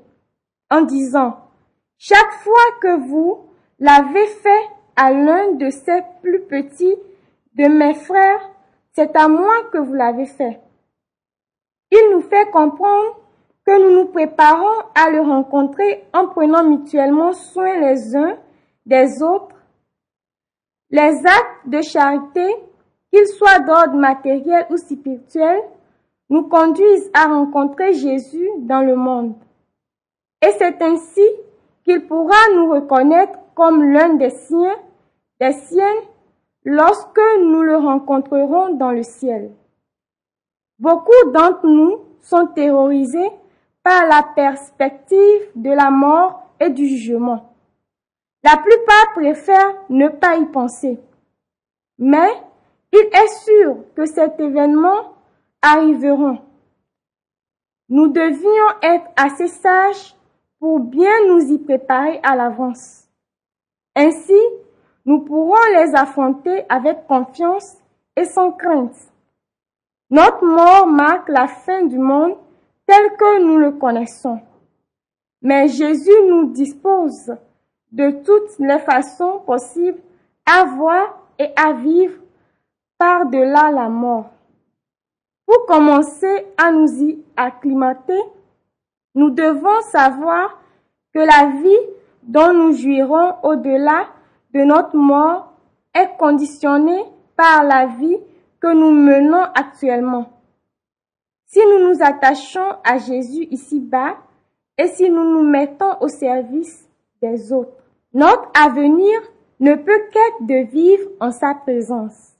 en 0.69 0.81
disant, 0.81 1.35
chaque 1.97 2.31
fois 2.43 2.79
que 2.79 3.09
vous 3.09 3.39
l'avez 3.79 4.27
fait 4.27 4.69
à 4.95 5.11
l'un 5.11 5.53
de 5.53 5.71
ces 5.71 6.03
plus 6.21 6.43
petits 6.43 6.95
de 7.55 7.67
mes 7.67 7.95
frères, 7.95 8.51
c'est 8.91 9.15
à 9.15 9.27
moi 9.27 9.63
que 9.73 9.79
vous 9.79 9.95
l'avez 9.95 10.27
fait. 10.27 10.61
Il 11.89 12.11
nous 12.13 12.21
fait 12.21 12.51
comprendre 12.51 13.19
que 13.65 13.81
nous 13.81 13.97
nous 13.97 14.05
préparons 14.05 14.83
à 14.93 15.09
le 15.09 15.21
rencontrer 15.21 16.03
en 16.13 16.27
prenant 16.27 16.63
mutuellement 16.63 17.33
soin 17.33 17.79
les 17.79 18.15
uns 18.15 18.37
des 18.85 19.23
autres. 19.23 19.55
Les 20.91 21.25
actes 21.25 21.67
de 21.67 21.81
charité, 21.81 22.55
qu'ils 23.11 23.27
soient 23.27 23.59
d'ordre 23.61 23.95
matériel 23.95 24.67
ou 24.69 24.77
spirituel, 24.77 25.63
nous 26.29 26.43
conduisent 26.43 27.11
à 27.13 27.27
rencontrer 27.27 27.93
Jésus 27.93 28.49
dans 28.59 28.81
le 28.81 28.95
monde. 28.95 29.35
Et 30.41 30.51
c'est 30.57 30.81
ainsi 30.81 31.25
qu'il 31.83 32.05
pourra 32.07 32.38
nous 32.55 32.71
reconnaître 32.71 33.38
comme 33.53 33.91
l'un 33.91 34.15
des 34.15 34.31
siens, 34.31 34.75
des 35.39 35.53
siennes, 35.53 36.03
lorsque 36.63 37.21
nous 37.39 37.61
le 37.61 37.77
rencontrerons 37.77 38.75
dans 38.75 38.91
le 38.91 39.03
ciel. 39.03 39.51
Beaucoup 40.79 41.31
d'entre 41.31 41.65
nous 41.67 41.99
sont 42.21 42.47
terrorisés 42.47 43.29
par 43.83 44.07
la 44.07 44.23
perspective 44.35 45.51
de 45.55 45.69
la 45.69 45.91
mort 45.91 46.41
et 46.59 46.71
du 46.71 46.88
jugement. 46.88 47.53
La 48.43 48.57
plupart 48.57 49.13
préfèrent 49.13 49.75
ne 49.89 50.07
pas 50.07 50.35
y 50.38 50.45
penser. 50.45 50.99
Mais 51.97 52.29
il 52.91 52.99
est 52.99 53.43
sûr 53.45 53.77
que 53.95 54.05
cet 54.05 54.39
événement 54.39 55.14
arriveront. 55.65 56.39
Nous 57.89 58.08
devions 58.08 58.69
être 58.82 59.08
assez 59.15 59.47
sages 59.47 60.15
pour 60.60 60.80
bien 60.80 61.28
nous 61.28 61.51
y 61.51 61.58
préparer 61.58 62.19
à 62.23 62.36
l'avance. 62.36 63.08
Ainsi, 63.95 64.39
nous 65.06 65.21
pourrons 65.21 65.63
les 65.73 65.95
affronter 65.95 66.65
avec 66.69 67.08
confiance 67.08 67.78
et 68.15 68.25
sans 68.25 68.51
crainte. 68.51 68.95
Notre 70.10 70.45
mort 70.45 70.88
marque 70.88 71.30
la 71.30 71.47
fin 71.47 71.84
du 71.86 71.97
monde 71.97 72.36
tel 72.86 73.17
que 73.17 73.43
nous 73.43 73.58
le 73.58 73.71
connaissons. 73.71 74.39
Mais 75.41 75.67
Jésus 75.67 76.21
nous 76.30 76.51
dispose 76.51 77.36
de 77.91 78.12
toutes 78.23 78.60
les 78.60 78.80
façons 78.80 79.39
possibles 79.45 79.99
à 80.45 80.65
voir 80.65 81.19
et 81.39 81.49
à 81.56 81.73
vivre 81.73 82.19
par-delà 82.97 83.71
la 83.71 83.89
mort. 83.89 84.35
Pour 85.45 85.65
commencer 85.67 86.45
à 86.58 86.71
nous 86.71 87.01
y 87.03 87.23
acclimater, 87.38 88.19
nous 89.13 89.29
devons 89.29 89.81
savoir 89.91 90.60
que 91.13 91.19
la 91.19 91.62
vie 91.62 91.89
dont 92.23 92.53
nous 92.53 92.73
jouirons 92.73 93.36
au-delà 93.43 94.08
de 94.53 94.62
notre 94.62 94.95
mort 94.95 95.53
est 95.93 96.17
conditionnée 96.17 97.03
par 97.36 97.63
la 97.63 97.86
vie 97.86 98.17
que 98.60 98.73
nous 98.73 98.91
menons 98.91 99.43
actuellement. 99.53 100.31
Si 101.45 101.60
nous 101.60 101.88
nous 101.88 102.01
attachons 102.01 102.75
à 102.84 102.97
Jésus 102.97 103.47
ici-bas 103.51 104.17
et 104.77 104.88
si 104.88 105.10
nous 105.10 105.23
nous 105.23 105.47
mettons 105.47 106.01
au 106.01 106.08
service 106.08 106.89
des 107.21 107.53
autres, 107.53 107.77
notre 108.13 108.49
avenir 108.60 109.19
ne 109.60 109.75
peut 109.75 110.01
qu'être 110.12 110.41
de 110.41 110.65
vivre 110.69 111.10
en 111.19 111.31
sa 111.31 111.53
présence. 111.53 112.34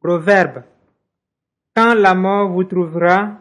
Proverbe. 0.00 0.62
Quand 1.74 1.94
la 1.94 2.14
mort 2.14 2.50
vous 2.50 2.62
trouvera, 2.62 3.32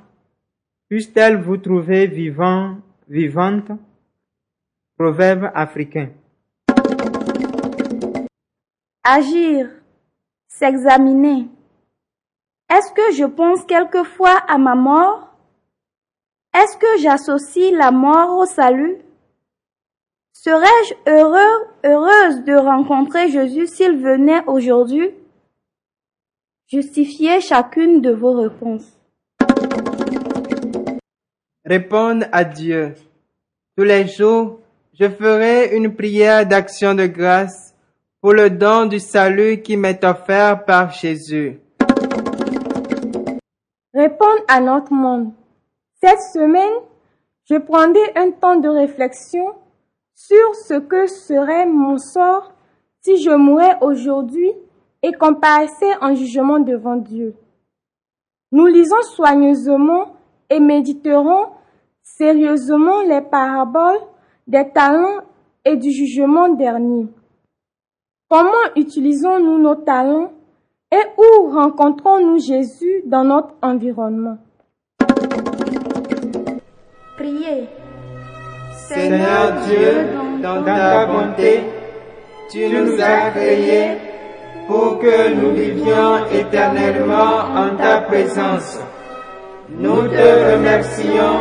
puisse-t-elle 0.89 1.39
vous 1.39 1.58
trouver 1.58 2.08
vivant, 2.08 2.78
vivante? 3.08 3.72
Proverbe 4.98 5.52
africain. 5.54 6.10
Agir, 9.04 9.70
s'examiner. 10.48 11.48
Est-ce 12.70 12.91
que 12.91 13.13
je 13.13 13.26
pense 13.26 13.63
quelquefois 13.65 14.38
à 14.48 14.58
ma 14.58 14.74
mort? 14.74 15.36
Est-ce 16.56 16.78
que 16.78 17.00
j'associe 17.00 17.72
la 17.72 17.91
mort 17.91 18.39
au 18.39 18.46
salut? 18.46 18.98
Serais-je 20.34 20.93
heureux, 21.08 21.67
heureuse 21.86 22.43
de 22.43 22.56
rencontrer 22.56 23.30
Jésus 23.30 23.67
s'il 23.67 23.98
venait 23.98 24.43
aujourd'hui? 24.48 25.12
Justifiez 26.69 27.39
chacune 27.39 28.01
de 28.01 28.12
vos 28.12 28.34
réponses. 28.41 28.99
Répondre 31.63 32.25
à 32.34 32.43
Dieu. 32.43 32.93
Tous 33.77 33.86
les 33.86 34.06
jours, 34.06 34.60
je 34.99 35.08
ferai 35.08 35.77
une 35.77 35.95
prière 35.95 36.45
d'action 36.45 36.93
de 36.93 37.06
grâce 37.06 37.73
pour 38.19 38.34
le 38.34 38.49
don 38.49 38.86
du 38.86 38.99
salut 38.99 39.62
qui 39.62 39.77
m'est 39.77 40.03
offert 40.03 40.65
par 40.65 40.91
Jésus. 40.91 41.62
Répondre 43.93 44.43
à 44.49 44.60
notre 44.60 44.91
monde. 44.91 45.32
Cette 46.03 46.19
semaine, 46.34 46.82
je 47.49 47.56
prendrai 47.56 48.12
un 48.17 48.32
temps 48.32 48.58
de 48.58 48.67
réflexion 48.67 49.53
sur 50.13 50.53
ce 50.67 50.80
que 50.80 51.08
serait 51.08 51.65
mon 51.65 51.97
sort 51.97 52.53
si 52.99 53.23
je 53.23 53.32
mourais 53.32 53.77
aujourd'hui 53.80 54.51
et 55.08 55.13
comparaissais 55.13 55.93
en 56.02 56.13
jugement 56.15 56.60
devant 56.60 56.98
Dieu. 56.98 57.34
Nous 58.52 58.65
lisons 58.65 59.02
soigneusement 59.15 60.15
et 60.50 60.60
méditerons 60.60 61.48
sérieusement 62.04 63.02
les 63.02 63.22
paraboles 63.22 64.00
des 64.48 64.70
talents 64.70 65.22
et 65.63 65.78
du 65.78 65.91
jugement 65.91 66.50
dernier. 66.50 67.08
Comment 68.30 68.67
utilisons-nous 68.76 69.60
nos 69.60 69.76
talents 69.76 70.32
et 70.91 71.04
où 71.17 71.52
rencontrons-nous 71.52 72.39
Jésus 72.39 73.04
dans 73.06 73.24
notre 73.24 73.54
environnement? 73.62 74.38
Priez. 77.17 77.70
Seigneur 78.74 79.54
Dieu, 79.67 80.41
dans 80.41 80.63
ta 80.63 81.06
bonté, 81.06 81.62
tu 82.50 82.70
nous 82.70 83.02
as 83.02 83.32
créés 83.32 84.07
pour 84.67 84.99
que 84.99 85.34
nous 85.34 85.51
vivions 85.51 86.25
éternellement 86.32 87.38
en 87.56 87.75
ta 87.77 88.01
présence. 88.01 88.80
Nous 89.69 90.08
te 90.08 90.53
remercions 90.53 91.39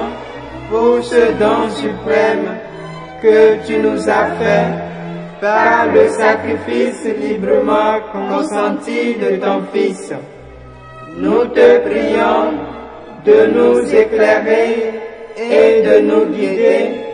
pour 0.70 1.02
ce 1.02 1.32
don 1.38 1.68
suprême 1.70 2.46
que 3.22 3.66
tu 3.66 3.78
nous 3.78 4.08
as 4.08 4.30
fait 4.38 4.86
par 5.40 5.86
le 5.92 6.08
sacrifice 6.08 7.04
librement 7.04 8.00
consenti 8.12 9.14
de 9.14 9.36
ton 9.36 9.62
Fils. 9.72 10.12
Nous 11.18 11.44
te 11.46 11.78
prions 11.80 12.52
de 13.24 13.46
nous 13.56 13.94
éclairer 13.94 14.94
et 15.36 15.82
de 15.82 16.00
nous 16.00 16.26
guider 16.26 17.06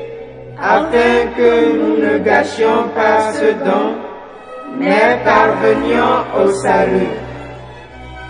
afin 0.61 1.27
que 1.37 1.77
nous 1.77 1.97
ne 1.99 2.19
gâchions 2.19 2.89
pas 2.95 3.33
ce 3.33 3.53
don, 3.65 4.02
mais 4.79 5.19
parvenions 5.25 6.25
au 6.39 6.51
salut. 6.63 7.15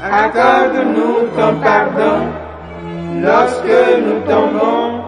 Accorde-nous 0.02 1.28
ton 1.36 1.54
pardon 1.60 2.18
lorsque 3.22 3.78
nous 4.04 4.20
tombons 4.28 5.02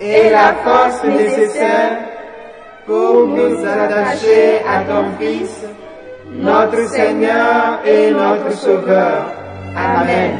et 0.00 0.30
la 0.30 0.54
force 0.64 1.02
nécessaire 1.04 1.98
pour 2.86 3.26
nous 3.26 3.64
attacher 3.64 4.60
à 4.66 4.82
ton 4.84 5.04
Fils, 5.18 5.64
notre 6.32 6.88
Seigneur 6.88 7.80
et 7.84 8.10
notre 8.10 8.52
Sauveur. 8.52 9.30
Amen. 9.76 10.32